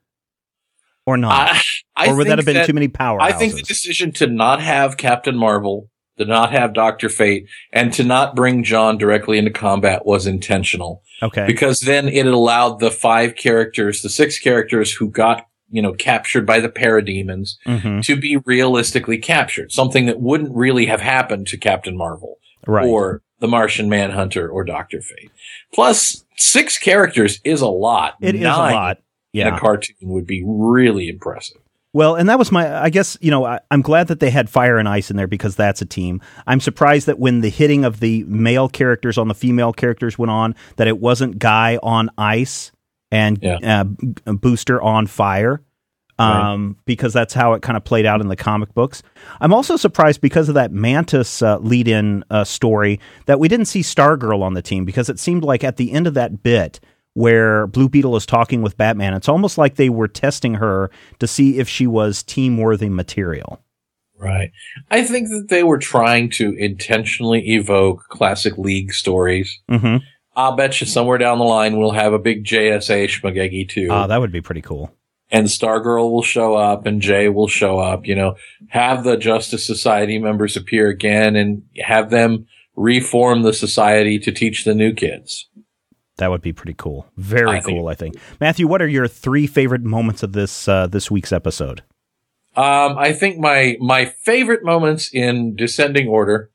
or 1.07 1.17
not? 1.17 1.51
I, 1.53 1.63
I 1.97 2.11
or 2.11 2.17
would 2.17 2.27
that 2.27 2.39
have 2.39 2.47
been 2.47 2.67
too 2.67 2.73
many 2.73 2.89
power? 2.89 3.21
I 3.21 3.33
think 3.33 3.55
the 3.55 3.63
decision 3.63 4.13
to 4.13 4.27
not 4.27 4.61
have 4.61 4.97
Captain 4.97 5.37
Marvel, 5.37 5.89
to 6.19 6.25
not 6.25 6.53
have 6.53 6.75
Doctor 6.75 7.09
Fate, 7.09 7.47
and 7.73 7.93
to 7.95 8.05
not 8.05 8.35
bring 8.37 8.65
John 8.65 8.99
directly 8.99 9.39
into 9.39 9.51
combat 9.51 10.05
was 10.05 10.27
intentional 10.27 11.03
okay. 11.23 11.47
because 11.47 11.81
then 11.81 12.09
it 12.09 12.27
allowed 12.27 12.81
the 12.81 12.91
five 12.91 13.37
characters, 13.37 14.03
the 14.03 14.11
six 14.11 14.39
characters 14.39 14.93
who 14.93 15.09
got 15.09 15.47
you 15.71 15.81
know 15.83 15.93
captured 15.93 16.47
by 16.47 16.61
the 16.61 16.69
parademons, 16.69 17.57
hmm 17.65 18.01
to 18.01 18.17
be 18.17 18.37
realistically 18.39 19.19
captured. 19.19 19.73
Something 19.73 20.07
that 20.07 20.21
wouldn't 20.21 20.55
really 20.55 20.87
have 20.87 21.01
happened 21.01 21.47
to 21.49 21.57
Captain 21.57 21.97
Marvel 21.97 22.39
Right. 22.67 22.87
or 22.87 23.23
the 23.39 23.47
Martian 23.47 23.89
Manhunter 23.89 24.49
or 24.49 24.65
Doctor 24.65 25.01
Fate. 25.01 25.31
Plus, 25.73 26.25
six 26.37 26.79
characters 26.79 27.41
is 27.45 27.61
a 27.61 27.69
lot. 27.69 28.15
It 28.21 28.35
is 28.35 28.41
a 28.41 28.45
Nine 28.45 28.97
lot. 29.45 29.49
In 29.49 29.53
Yeah. 29.55 29.57
a 29.57 29.61
cartoon 29.61 29.97
would 30.03 30.27
be 30.27 30.43
really 30.47 31.09
impressive. 31.09 31.59
Well, 31.93 32.15
and 32.15 32.29
that 32.29 32.39
was 32.39 32.53
my, 32.53 32.83
I 32.83 32.91
guess, 32.91 33.17
you 33.23 33.31
know, 33.31 33.47
I, 33.47 33.61
I'm 33.71 33.81
glad 33.81 34.09
that 34.09 34.21
they 34.21 34.29
had 34.29 34.51
fire 34.51 34.77
and 34.77 34.87
ice 34.87 35.11
in 35.11 35.17
there 35.17 35.27
because 35.27 35.57
that's 35.57 35.81
a 35.81 35.87
team. 35.87 36.21
I'm 36.47 36.61
surprised 36.61 37.07
that 37.07 37.19
when 37.19 37.41
the 37.41 37.49
hitting 37.49 37.87
of 37.87 38.01
the 38.01 38.23
male 38.25 38.69
characters 38.69 39.17
on 39.17 39.29
the 39.29 39.35
female 39.35 39.73
characters 39.73 40.19
went 40.19 40.31
on, 40.31 40.55
that 40.77 40.89
it 40.89 40.99
wasn't 41.01 41.39
Guy 41.39 41.79
on 41.83 42.11
ice 42.19 42.71
and 43.11 43.39
Yeah. 43.41 43.85
uh, 44.27 44.33
Booster 44.35 44.81
on 44.83 45.07
fire. 45.07 45.63
um, 46.19 46.69
right. 46.69 46.85
because 46.87 47.13
that's 47.13 47.35
how 47.35 47.53
it 47.53 47.61
kind 47.61 47.77
of 47.77 47.85
played 47.85 48.07
out 48.07 48.23
in 48.23 48.29
the 48.29 48.37
comic 48.37 48.73
books. 48.73 49.03
I'm 49.39 49.53
also 49.53 49.77
surprised 49.77 50.23
because 50.23 50.49
of 50.49 50.55
that 50.55 50.73
Mantis 50.73 51.43
uh, 51.43 51.59
lead 51.59 51.89
in 51.89 52.25
uh, 52.31 52.43
story 52.45 53.01
that 53.27 53.39
we 53.39 53.49
didn't 53.49 53.67
see 53.67 53.81
Stargirl 53.81 54.41
on 54.41 54.55
the 54.55 54.63
team 54.63 54.87
because 54.87 55.11
it 55.11 55.19
seemed 55.19 55.45
like 55.45 55.63
at 55.63 55.77
the 55.77 55.93
end 55.93 56.07
of 56.07 56.15
that 56.15 56.43
bit 56.43 56.81
where 57.17 57.67
Blue 57.67 57.89
Beetle 57.89 58.15
is 58.17 58.27
talking 58.27 58.61
with 58.61 58.77
Batman, 58.77 59.15
it's 59.15 59.29
almost 59.29 59.57
like 59.57 59.77
they 59.77 59.89
were 59.89 60.07
testing 60.07 60.55
her 60.55 60.91
to 61.19 61.27
see 61.27 61.59
if 61.59 61.67
she 61.67 61.87
was 61.87 62.23
team 62.23 62.59
worthy 62.59 62.91
material. 62.91 63.63
Right. 64.19 64.51
I 64.91 65.03
think 65.03 65.29
that 65.29 65.47
they 65.49 65.63
were 65.63 65.79
trying 65.79 66.29
to 66.33 66.55
intentionally 66.59 67.55
evoke 67.55 68.05
classic 68.11 68.59
League 68.59 68.93
stories. 68.93 69.59
Mm-hmm. 69.71 70.05
I'll 70.35 70.57
bet 70.57 70.79
you 70.83 70.87
somewhere 70.87 71.17
down 71.17 71.39
the 71.39 71.45
line 71.45 71.79
we'll 71.79 71.93
have 71.93 72.13
a 72.13 72.19
big 72.19 72.45
JSA 72.45 73.07
Schmagegi 73.07 73.67
too. 73.67 73.89
Ah, 73.91 74.03
uh, 74.03 74.07
that 74.09 74.21
would 74.21 74.33
be 74.33 74.43
pretty 74.43 74.61
cool 74.61 74.93
and 75.31 75.47
Stargirl 75.47 76.11
will 76.11 76.23
show 76.23 76.55
up 76.55 76.87
and 76.87 77.01
Jay 77.01 77.29
will 77.29 77.49
show 77.49 77.79
up, 77.79 78.07
you 78.07 78.15
know, 78.15 78.37
have 78.69 79.05
the 79.05 79.17
Justice 79.17 79.67
Society 79.67 80.19
members 80.19 80.57
appear 80.57 80.89
again 80.89 81.35
and 81.35 81.63
have 81.79 82.11
them 82.11 82.47
reform 82.77 83.43
the 83.43 83.55
society 83.55 84.19
to 84.21 84.31
teach 84.31 84.65
the 84.65 84.75
new 84.75 84.93
kids. 84.93 85.49
That 86.19 86.31
would 86.31 86.41
be 86.41 86.53
pretty 86.53 86.75
cool. 86.77 87.07
Very 87.17 87.59
I 87.59 87.61
cool, 87.61 87.89
think. 87.89 87.89
I 87.89 87.95
think. 87.95 88.17
Matthew, 88.41 88.67
what 88.67 88.81
are 88.81 88.89
your 88.89 89.07
three 89.07 89.47
favorite 89.47 89.83
moments 89.83 90.23
of 90.23 90.33
this 90.33 90.67
uh, 90.67 90.87
this 90.87 91.11
week's 91.11 91.33
episode? 91.33 91.83
Um, 92.57 92.97
I 92.97 93.13
think 93.13 93.39
my 93.39 93.77
my 93.81 94.07
favorite 94.07 94.65
moments 94.65 95.13
in 95.13 95.57
descending 95.57 96.09
order, 96.09 96.51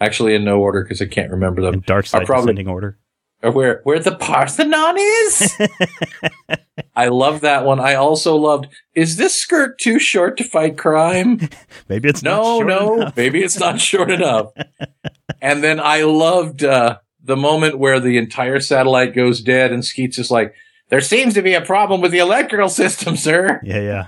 actually 0.00 0.34
in 0.34 0.44
no 0.44 0.58
order 0.58 0.82
because 0.82 1.00
I 1.00 1.06
can't 1.06 1.30
remember 1.30 1.62
them. 1.62 1.74
In 1.74 1.80
dark 1.86 2.06
side 2.06 2.26
probably, 2.26 2.54
descending 2.54 2.68
order 2.68 2.98
or 3.44 3.52
where 3.52 3.80
where 3.84 3.98
the 3.98 4.16
Parthenon 4.16 4.96
is. 4.98 5.56
I 6.96 7.08
love 7.08 7.42
that 7.42 7.64
one. 7.64 7.78
I 7.78 7.94
also 7.94 8.34
loved. 8.36 8.68
Is 8.94 9.16
this 9.16 9.34
skirt 9.34 9.78
too 9.78 9.98
short 9.98 10.36
to 10.38 10.44
fight 10.44 10.78
crime? 10.78 11.48
maybe 11.88 12.08
it's 12.08 12.22
no, 12.22 12.60
no. 12.60 12.94
Enough. 12.94 13.16
maybe 13.16 13.42
it's 13.42 13.60
not 13.60 13.80
short 13.80 14.10
enough. 14.10 14.52
and 15.40 15.62
then 15.62 15.78
I 15.78 16.02
loved 16.02 16.64
uh, 16.64 16.98
the 17.24 17.36
moment 17.36 17.78
where 17.78 18.00
the 18.00 18.18
entire 18.18 18.60
satellite 18.60 19.14
goes 19.14 19.40
dead, 19.40 19.72
and 19.72 19.84
Skeet's 19.84 20.18
is 20.18 20.30
like, 20.30 20.54
"There 20.90 21.00
seems 21.00 21.34
to 21.34 21.42
be 21.42 21.54
a 21.54 21.60
problem 21.60 22.00
with 22.00 22.12
the 22.12 22.18
electrical 22.18 22.68
system, 22.68 23.16
sir." 23.16 23.60
Yeah, 23.64 23.80
yeah. 23.80 24.06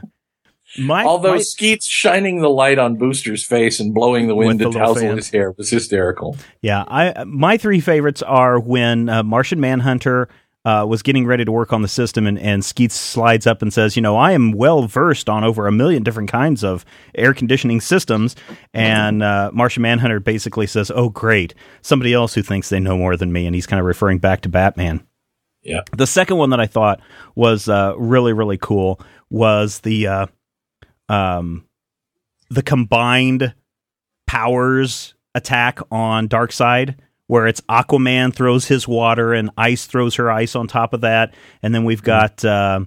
My, 0.78 1.04
Although 1.06 1.36
my, 1.36 1.40
Skeet's 1.40 1.86
shining 1.86 2.40
the 2.40 2.50
light 2.50 2.78
on 2.78 2.96
Booster's 2.96 3.44
face 3.44 3.80
and 3.80 3.94
blowing 3.94 4.28
the 4.28 4.34
wind 4.34 4.58
to 4.60 4.70
tousle 4.70 5.16
his 5.16 5.30
hair 5.30 5.52
was 5.56 5.70
hysterical. 5.70 6.36
Yeah, 6.60 6.84
I 6.86 7.24
my 7.24 7.56
three 7.56 7.80
favorites 7.80 8.22
are 8.22 8.60
when 8.60 9.08
uh, 9.08 9.22
Martian 9.22 9.60
Manhunter 9.60 10.28
uh, 10.66 10.84
was 10.84 11.00
getting 11.00 11.24
ready 11.26 11.44
to 11.44 11.52
work 11.52 11.72
on 11.72 11.82
the 11.82 11.88
system, 11.88 12.26
and, 12.26 12.36
and 12.40 12.64
Skeet 12.64 12.90
slides 12.90 13.46
up 13.46 13.62
and 13.62 13.72
says, 13.72 13.94
"You 13.94 14.02
know, 14.02 14.16
I 14.16 14.32
am 14.32 14.50
well 14.50 14.88
versed 14.88 15.28
on 15.28 15.44
over 15.44 15.68
a 15.68 15.72
million 15.72 16.02
different 16.02 16.28
kinds 16.28 16.64
of 16.64 16.84
air 17.14 17.32
conditioning 17.32 17.80
systems." 17.80 18.34
And 18.74 19.22
uh, 19.22 19.52
Martian 19.54 19.82
Manhunter 19.82 20.18
basically 20.18 20.66
says, 20.66 20.90
"Oh, 20.92 21.08
great, 21.08 21.54
somebody 21.82 22.12
else 22.12 22.34
who 22.34 22.42
thinks 22.42 22.68
they 22.68 22.80
know 22.80 22.98
more 22.98 23.16
than 23.16 23.32
me," 23.32 23.46
and 23.46 23.54
he's 23.54 23.66
kind 23.66 23.78
of 23.78 23.86
referring 23.86 24.18
back 24.18 24.40
to 24.40 24.48
Batman. 24.48 25.06
Yeah. 25.62 25.82
The 25.96 26.06
second 26.06 26.36
one 26.36 26.50
that 26.50 26.60
I 26.60 26.66
thought 26.66 27.00
was 27.36 27.68
uh, 27.68 27.94
really 27.96 28.32
really 28.32 28.58
cool 28.58 29.00
was 29.30 29.80
the 29.80 30.08
uh, 30.08 30.26
um, 31.08 31.64
the 32.50 32.62
combined 32.62 33.54
powers 34.26 35.14
attack 35.32 35.78
on 35.92 36.28
Darkseid, 36.28 36.96
where 37.26 37.46
it's 37.46 37.60
Aquaman 37.62 38.34
throws 38.34 38.66
his 38.66 38.86
water 38.86 39.32
and 39.32 39.50
Ice 39.56 39.86
throws 39.86 40.14
her 40.16 40.30
ice 40.30 40.54
on 40.54 40.66
top 40.66 40.92
of 40.92 41.00
that, 41.02 41.34
and 41.62 41.74
then 41.74 41.84
we've 41.84 42.02
got 42.02 42.44
uh, 42.44 42.80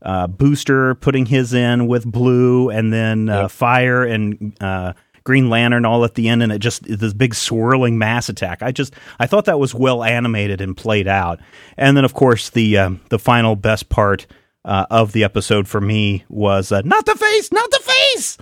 uh, 0.00 0.26
Booster 0.26 0.94
putting 0.96 1.26
his 1.26 1.54
in 1.54 1.86
with 1.86 2.04
Blue, 2.04 2.70
and 2.70 2.92
then 2.92 3.28
uh, 3.28 3.42
yep. 3.42 3.50
Fire 3.50 4.04
and 4.04 4.56
uh, 4.60 4.92
Green 5.24 5.48
Lantern 5.48 5.84
all 5.84 6.04
at 6.04 6.14
the 6.14 6.28
end, 6.28 6.42
and 6.42 6.52
it 6.52 6.58
just 6.58 6.84
this 6.84 7.12
big 7.12 7.34
swirling 7.34 7.98
mass 7.98 8.28
attack. 8.28 8.62
I 8.62 8.72
just 8.72 8.94
I 9.18 9.26
thought 9.26 9.44
that 9.44 9.60
was 9.60 9.74
well 9.74 10.02
animated 10.02 10.60
and 10.60 10.76
played 10.76 11.06
out, 11.06 11.40
and 11.76 11.96
then 11.96 12.04
of 12.04 12.14
course 12.14 12.50
the 12.50 12.78
um, 12.78 13.00
the 13.08 13.18
final 13.18 13.56
best 13.56 13.88
part 13.88 14.26
uh, 14.64 14.86
of 14.90 15.12
the 15.12 15.24
episode 15.24 15.68
for 15.68 15.80
me 15.80 16.24
was 16.28 16.72
uh, 16.72 16.82
not 16.82 17.06
the 17.06 17.14
face, 17.14 17.52
not 17.52 17.70
the 17.70 17.80
face. 17.82 18.38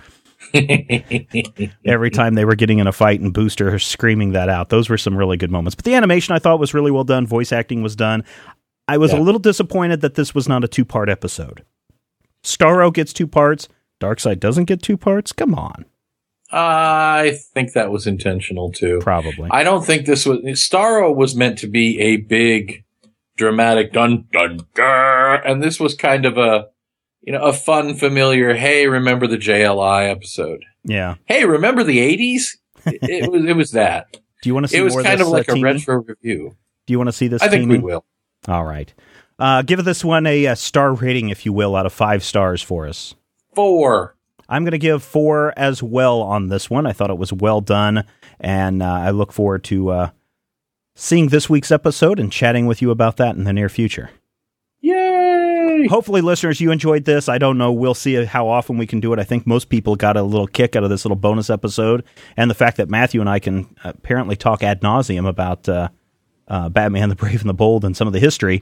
Every 1.85 2.09
time 2.09 2.35
they 2.35 2.45
were 2.45 2.55
getting 2.55 2.79
in 2.79 2.87
a 2.87 2.91
fight 2.91 3.19
and 3.21 3.33
Booster 3.33 3.77
screaming 3.79 4.31
that 4.31 4.49
out, 4.49 4.69
those 4.69 4.89
were 4.89 4.97
some 4.97 5.17
really 5.17 5.37
good 5.37 5.51
moments. 5.51 5.75
But 5.75 5.85
the 5.85 5.95
animation 5.95 6.35
I 6.35 6.39
thought 6.39 6.59
was 6.59 6.73
really 6.73 6.91
well 6.91 7.03
done. 7.03 7.25
Voice 7.25 7.51
acting 7.51 7.81
was 7.81 7.95
done. 7.95 8.23
I 8.87 8.97
was 8.97 9.13
yeah. 9.13 9.19
a 9.19 9.21
little 9.21 9.39
disappointed 9.39 10.01
that 10.01 10.15
this 10.15 10.35
was 10.35 10.49
not 10.49 10.63
a 10.63 10.67
two 10.67 10.85
part 10.85 11.09
episode. 11.09 11.63
Starro 12.43 12.93
gets 12.93 13.13
two 13.13 13.27
parts. 13.27 13.67
Darkseid 13.99 14.39
doesn't 14.39 14.65
get 14.65 14.81
two 14.81 14.97
parts. 14.97 15.31
Come 15.31 15.53
on. 15.53 15.85
I 16.51 17.39
think 17.53 17.73
that 17.73 17.91
was 17.91 18.07
intentional 18.07 18.71
too. 18.71 18.99
Probably. 19.01 19.49
I 19.51 19.63
don't 19.63 19.85
think 19.85 20.05
this 20.05 20.25
was 20.25 20.39
Starro 20.39 21.15
was 21.15 21.35
meant 21.35 21.57
to 21.59 21.67
be 21.67 21.99
a 21.99 22.17
big 22.17 22.83
dramatic 23.37 23.93
dun 23.93 24.25
dun 24.33 24.59
dun, 24.75 25.41
and 25.45 25.63
this 25.63 25.79
was 25.79 25.95
kind 25.95 26.25
of 26.25 26.37
a 26.37 26.67
you 27.21 27.33
know 27.33 27.41
a 27.41 27.53
fun, 27.53 27.95
familiar. 27.95 28.53
Hey, 28.53 28.87
remember 28.87 29.27
the 29.27 29.37
JLI 29.37 30.09
episode? 30.09 30.65
Yeah. 30.83 31.15
Hey, 31.25 31.45
remember 31.45 31.83
the 31.83 31.99
'80s? 31.99 32.57
it, 32.85 32.99
it, 33.01 33.31
was 33.31 33.45
it 33.45 33.55
was 33.55 33.71
that. 33.71 34.17
Do 34.41 34.49
you 34.49 34.53
want 34.53 34.65
to 34.65 34.67
see? 34.69 34.79
This? 34.79 34.93
It 34.93 34.97
was 34.97 35.05
kind 35.05 35.19
this, 35.19 35.27
of 35.27 35.33
like 35.33 35.49
uh, 35.49 35.53
a 35.53 35.61
retro 35.61 36.03
review. 36.03 36.55
Do 36.87 36.93
you 36.93 36.97
want 36.97 37.09
to 37.09 37.13
see 37.13 37.27
this? 37.27 37.41
I 37.41 37.47
think 37.47 37.69
we 37.69 37.77
will. 37.77 38.05
All 38.47 38.65
right. 38.65 38.93
Uh, 39.37 39.61
give 39.63 39.83
this 39.83 40.03
one 40.03 40.27
a, 40.27 40.45
a 40.45 40.55
star 40.55 40.93
rating, 40.93 41.29
if 41.29 41.45
you 41.45 41.53
will, 41.53 41.75
out 41.75 41.85
of 41.85 41.93
five 41.93 42.23
stars 42.23 42.61
for 42.61 42.87
us. 42.87 43.15
Four. 43.55 44.15
I'm 44.47 44.63
going 44.63 44.71
to 44.71 44.77
give 44.77 45.01
four 45.01 45.53
as 45.57 45.81
well 45.81 46.21
on 46.21 46.49
this 46.49 46.69
one. 46.69 46.85
I 46.85 46.91
thought 46.91 47.09
it 47.09 47.17
was 47.17 47.31
well 47.31 47.61
done, 47.61 48.03
and 48.39 48.83
uh, 48.83 48.85
I 48.85 49.11
look 49.11 49.31
forward 49.31 49.63
to 49.65 49.89
uh, 49.89 50.09
seeing 50.95 51.29
this 51.29 51.49
week's 51.49 51.71
episode 51.71 52.19
and 52.19 52.31
chatting 52.31 52.65
with 52.65 52.81
you 52.81 52.91
about 52.91 53.17
that 53.17 53.35
in 53.35 53.45
the 53.45 53.53
near 53.53 53.69
future. 53.69 54.11
Yay! 55.81 55.87
Hopefully, 55.87 56.21
listeners, 56.21 56.61
you 56.61 56.71
enjoyed 56.71 57.05
this. 57.05 57.29
I 57.29 57.37
don't 57.37 57.57
know. 57.57 57.71
We'll 57.71 57.93
see 57.93 58.23
how 58.25 58.47
often 58.47 58.77
we 58.77 58.87
can 58.87 58.99
do 58.99 59.13
it. 59.13 59.19
I 59.19 59.23
think 59.23 59.45
most 59.47 59.69
people 59.69 59.95
got 59.95 60.17
a 60.17 60.23
little 60.23 60.47
kick 60.47 60.75
out 60.75 60.83
of 60.83 60.89
this 60.89 61.05
little 61.05 61.15
bonus 61.15 61.49
episode 61.49 62.03
and 62.37 62.49
the 62.49 62.55
fact 62.55 62.77
that 62.77 62.89
Matthew 62.89 63.21
and 63.21 63.29
I 63.29 63.39
can 63.39 63.75
apparently 63.83 64.35
talk 64.35 64.63
ad 64.63 64.81
nauseum 64.81 65.27
about 65.27 65.67
uh, 65.67 65.89
uh, 66.47 66.69
Batman 66.69 67.09
the 67.09 67.15
Brave 67.15 67.41
and 67.41 67.49
the 67.49 67.53
Bold 67.53 67.85
and 67.85 67.95
some 67.95 68.07
of 68.07 68.13
the 68.13 68.19
history. 68.19 68.61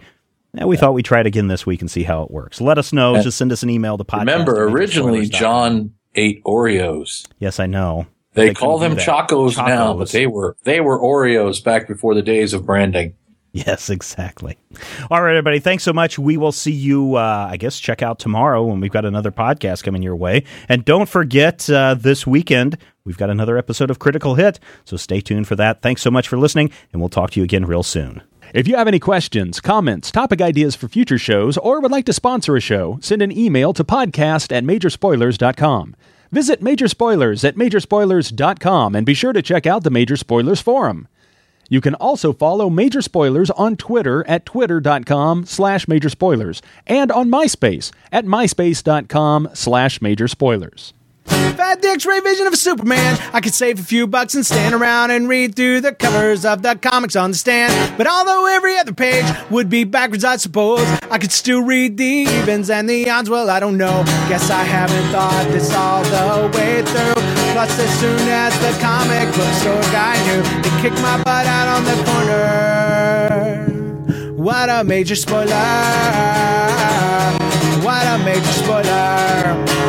And 0.53 0.67
we 0.67 0.75
yeah. 0.75 0.79
thought 0.79 0.93
we'd 0.93 1.05
try 1.05 1.19
it 1.19 1.27
again 1.27 1.47
this 1.47 1.65
week 1.65 1.81
and 1.81 1.91
see 1.91 2.03
how 2.03 2.23
it 2.23 2.31
works. 2.31 2.59
Let 2.59 2.77
us 2.77 2.91
know. 2.91 3.15
And 3.15 3.23
Just 3.23 3.37
send 3.37 3.51
us 3.51 3.61
an 3.61 3.69
email 3.69 3.97
to 3.97 4.03
podcast. 4.03 4.19
Remember, 4.19 4.63
originally 4.63 5.27
John 5.27 5.93
ate 6.15 6.43
Oreos. 6.43 7.27
Yes, 7.37 7.59
I 7.59 7.67
know. 7.67 8.07
They, 8.33 8.49
they 8.49 8.53
call 8.53 8.77
them 8.77 8.95
Chocos, 8.95 9.55
Chocos 9.55 9.57
now, 9.57 9.93
but 9.95 10.09
they 10.11 10.27
were 10.27 10.55
they 10.63 10.81
were 10.81 10.99
Oreos 10.99 11.63
back 11.63 11.87
before 11.87 12.13
the 12.13 12.21
days 12.21 12.53
of 12.53 12.65
branding. 12.65 13.15
Yes, 13.53 13.89
exactly. 13.89 14.59
All 15.09 15.23
right, 15.23 15.31
everybody. 15.31 15.57
Thanks 15.59 15.83
so 15.83 15.91
much. 15.91 16.19
We 16.19 16.37
will 16.37 16.51
see 16.51 16.71
you, 16.71 17.15
uh, 17.15 17.47
I 17.49 17.57
guess, 17.57 17.79
check 17.79 18.03
out 18.03 18.19
tomorrow 18.19 18.63
when 18.63 18.79
we've 18.79 18.91
got 18.91 19.05
another 19.05 19.31
podcast 19.31 19.83
coming 19.83 20.03
your 20.03 20.15
way. 20.15 20.43
And 20.67 20.85
don't 20.85 21.09
forget, 21.09 21.67
uh, 21.67 21.95
this 21.95 22.27
weekend, 22.27 22.77
we've 23.05 23.17
got 23.17 23.31
another 23.31 23.57
episode 23.57 23.89
of 23.89 23.97
Critical 23.97 24.35
Hit. 24.35 24.59
So 24.85 24.97
stay 24.97 25.19
tuned 25.19 25.47
for 25.47 25.55
that. 25.55 25.81
Thanks 25.81 26.03
so 26.03 26.11
much 26.11 26.27
for 26.27 26.37
listening, 26.37 26.69
and 26.93 27.01
we'll 27.01 27.09
talk 27.09 27.31
to 27.31 27.39
you 27.39 27.43
again 27.43 27.65
real 27.65 27.81
soon. 27.81 28.21
If 28.53 28.67
you 28.67 28.75
have 28.75 28.87
any 28.87 28.99
questions, 28.99 29.59
comments, 29.59 30.11
topic 30.11 30.41
ideas 30.41 30.75
for 30.75 30.87
future 30.87 31.17
shows, 31.17 31.57
or 31.57 31.81
would 31.81 31.91
like 31.91 32.05
to 32.05 32.13
sponsor 32.13 32.55
a 32.55 32.61
show, 32.61 32.99
send 33.01 33.23
an 33.23 33.35
email 33.35 33.73
to 33.73 33.83
podcast 33.83 34.55
at 34.55 34.63
majorspoilers.com. 34.63 35.95
Visit 36.31 36.61
Major 36.61 36.87
Spoilers 36.87 37.43
at 37.43 37.55
majorspoilers.com 37.55 38.95
and 38.95 39.05
be 39.05 39.15
sure 39.15 39.33
to 39.33 39.41
check 39.41 39.65
out 39.65 39.83
the 39.83 39.89
Major 39.89 40.15
Spoilers 40.15 40.61
Forum. 40.61 41.07
You 41.69 41.81
can 41.81 41.93
also 41.95 42.33
follow 42.33 42.69
Major 42.69 43.01
Spoilers 43.01 43.49
on 43.51 43.77
Twitter 43.77 44.27
at 44.27 44.45
twitter.com 44.45 45.45
slash 45.45 45.87
major 45.87 46.09
spoilers 46.09 46.61
and 46.87 47.11
on 47.11 47.29
MySpace 47.29 47.91
at 48.11 48.25
myspace.com 48.25 49.49
slash 49.53 50.01
major 50.01 50.27
spoilers. 50.27 50.93
Had 51.29 51.81
the 51.83 51.89
X-ray 51.89 52.21
vision 52.21 52.47
of 52.47 52.55
Superman, 52.55 53.19
I 53.33 53.41
could 53.41 53.53
save 53.53 53.79
a 53.79 53.83
few 53.83 54.07
bucks 54.07 54.33
and 54.33 54.43
stand 54.43 54.73
around 54.73 55.11
and 55.11 55.29
read 55.29 55.55
through 55.55 55.81
the 55.81 55.93
covers 55.93 56.43
of 56.43 56.63
the 56.63 56.75
comics 56.75 57.15
on 57.15 57.31
the 57.31 57.37
stand. 57.37 57.97
But 57.97 58.07
although 58.07 58.47
every 58.47 58.77
other 58.77 58.93
page 58.93 59.25
would 59.51 59.69
be 59.69 59.83
backwards, 59.83 60.23
I 60.23 60.37
suppose 60.37 60.81
I 61.11 61.19
could 61.19 61.31
still 61.31 61.61
read 61.61 61.97
the 61.97 62.03
evens 62.03 62.71
and 62.71 62.89
the 62.89 63.09
odds. 63.09 63.29
Well, 63.29 63.49
I 63.49 63.59
don't 63.59 63.77
know. 63.77 64.03
Guess 64.27 64.49
I 64.49 64.63
haven't 64.63 65.11
thought 65.11 65.47
this 65.51 65.71
all 65.73 66.03
the 66.03 66.57
way 66.57 66.81
through. 66.81 67.38
Plus, 67.59 67.77
as 67.77 67.99
soon 67.99 68.19
as 68.29 68.57
the 68.59 68.71
comic 68.79 69.27
book 69.35 69.53
store 69.55 69.81
guy 69.91 70.15
knew, 70.27 70.41
he 70.63 70.81
kicked 70.81 71.01
my 71.01 71.21
butt 71.23 71.45
out 71.45 71.67
on 71.67 71.83
the 71.83 71.95
corner. 72.07 73.67
What 74.33 74.69
a 74.69 74.85
major 74.85 75.17
spoiler! 75.17 75.45
What 77.83 78.07
a 78.07 78.17
major 78.23 78.53
spoiler! 78.53 79.88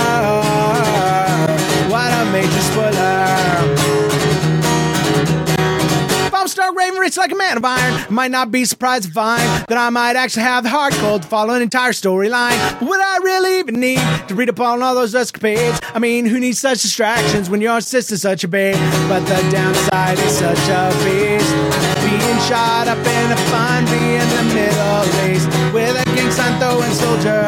Rich 7.11 7.17
like 7.17 7.33
a 7.33 7.35
man 7.35 7.57
of 7.57 7.65
iron, 7.65 8.05
might 8.09 8.31
not 8.31 8.51
be 8.51 8.63
surprised 8.63 9.03
to 9.03 9.11
find 9.11 9.41
that 9.67 9.77
I 9.77 9.89
might 9.89 10.15
actually 10.15 10.43
have 10.43 10.63
the 10.63 10.69
heart 10.69 10.93
cold 10.93 11.23
to 11.23 11.27
follow 11.27 11.53
an 11.53 11.61
entire 11.61 11.91
storyline. 11.91 12.55
But 12.79 12.87
would 12.87 13.01
I 13.01 13.17
really 13.17 13.59
even 13.59 13.81
need 13.81 13.99
to 14.29 14.33
read 14.33 14.47
upon 14.47 14.81
all 14.81 14.95
those 14.95 15.13
escapades? 15.13 15.81
I 15.93 15.99
mean, 15.99 16.25
who 16.25 16.39
needs 16.39 16.59
such 16.59 16.83
distractions 16.83 17.49
when 17.49 17.59
your 17.59 17.81
sister's 17.81 18.21
such 18.21 18.45
a 18.45 18.47
babe? 18.47 18.77
But 19.09 19.25
the 19.25 19.41
downside 19.51 20.19
is 20.19 20.37
such 20.37 20.69
a 20.69 20.87
beast. 21.03 21.51
Being 21.99 22.39
shot 22.47 22.87
up 22.87 23.05
in 23.05 23.31
a 23.33 23.37
fun 23.51 23.83
be 23.83 24.15
in 24.15 24.29
the 24.29 24.43
Middle 24.55 25.03
East 25.27 25.49
with 25.73 25.93
a 25.93 26.31
sign 26.31 26.57
throwing 26.61 26.93
soldier. 26.93 27.41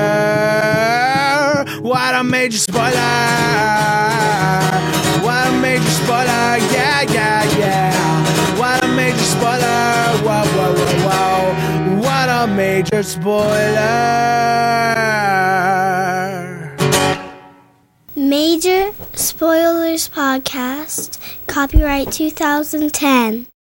What 1.82 2.15
a 2.15 2.23
major 2.26 2.58
spoiler! 2.58 2.91
What 5.23 5.47
a 5.47 5.52
major 5.62 5.89
spoiler! 5.89 6.58
Yeah, 6.76 7.02
major 12.63 13.04
spoiler! 13.04 13.84
Major 18.15 18.93
Spoilers 19.13 20.08
Podcast, 20.08 21.19
copyright 21.47 22.10
2010. 22.13 23.52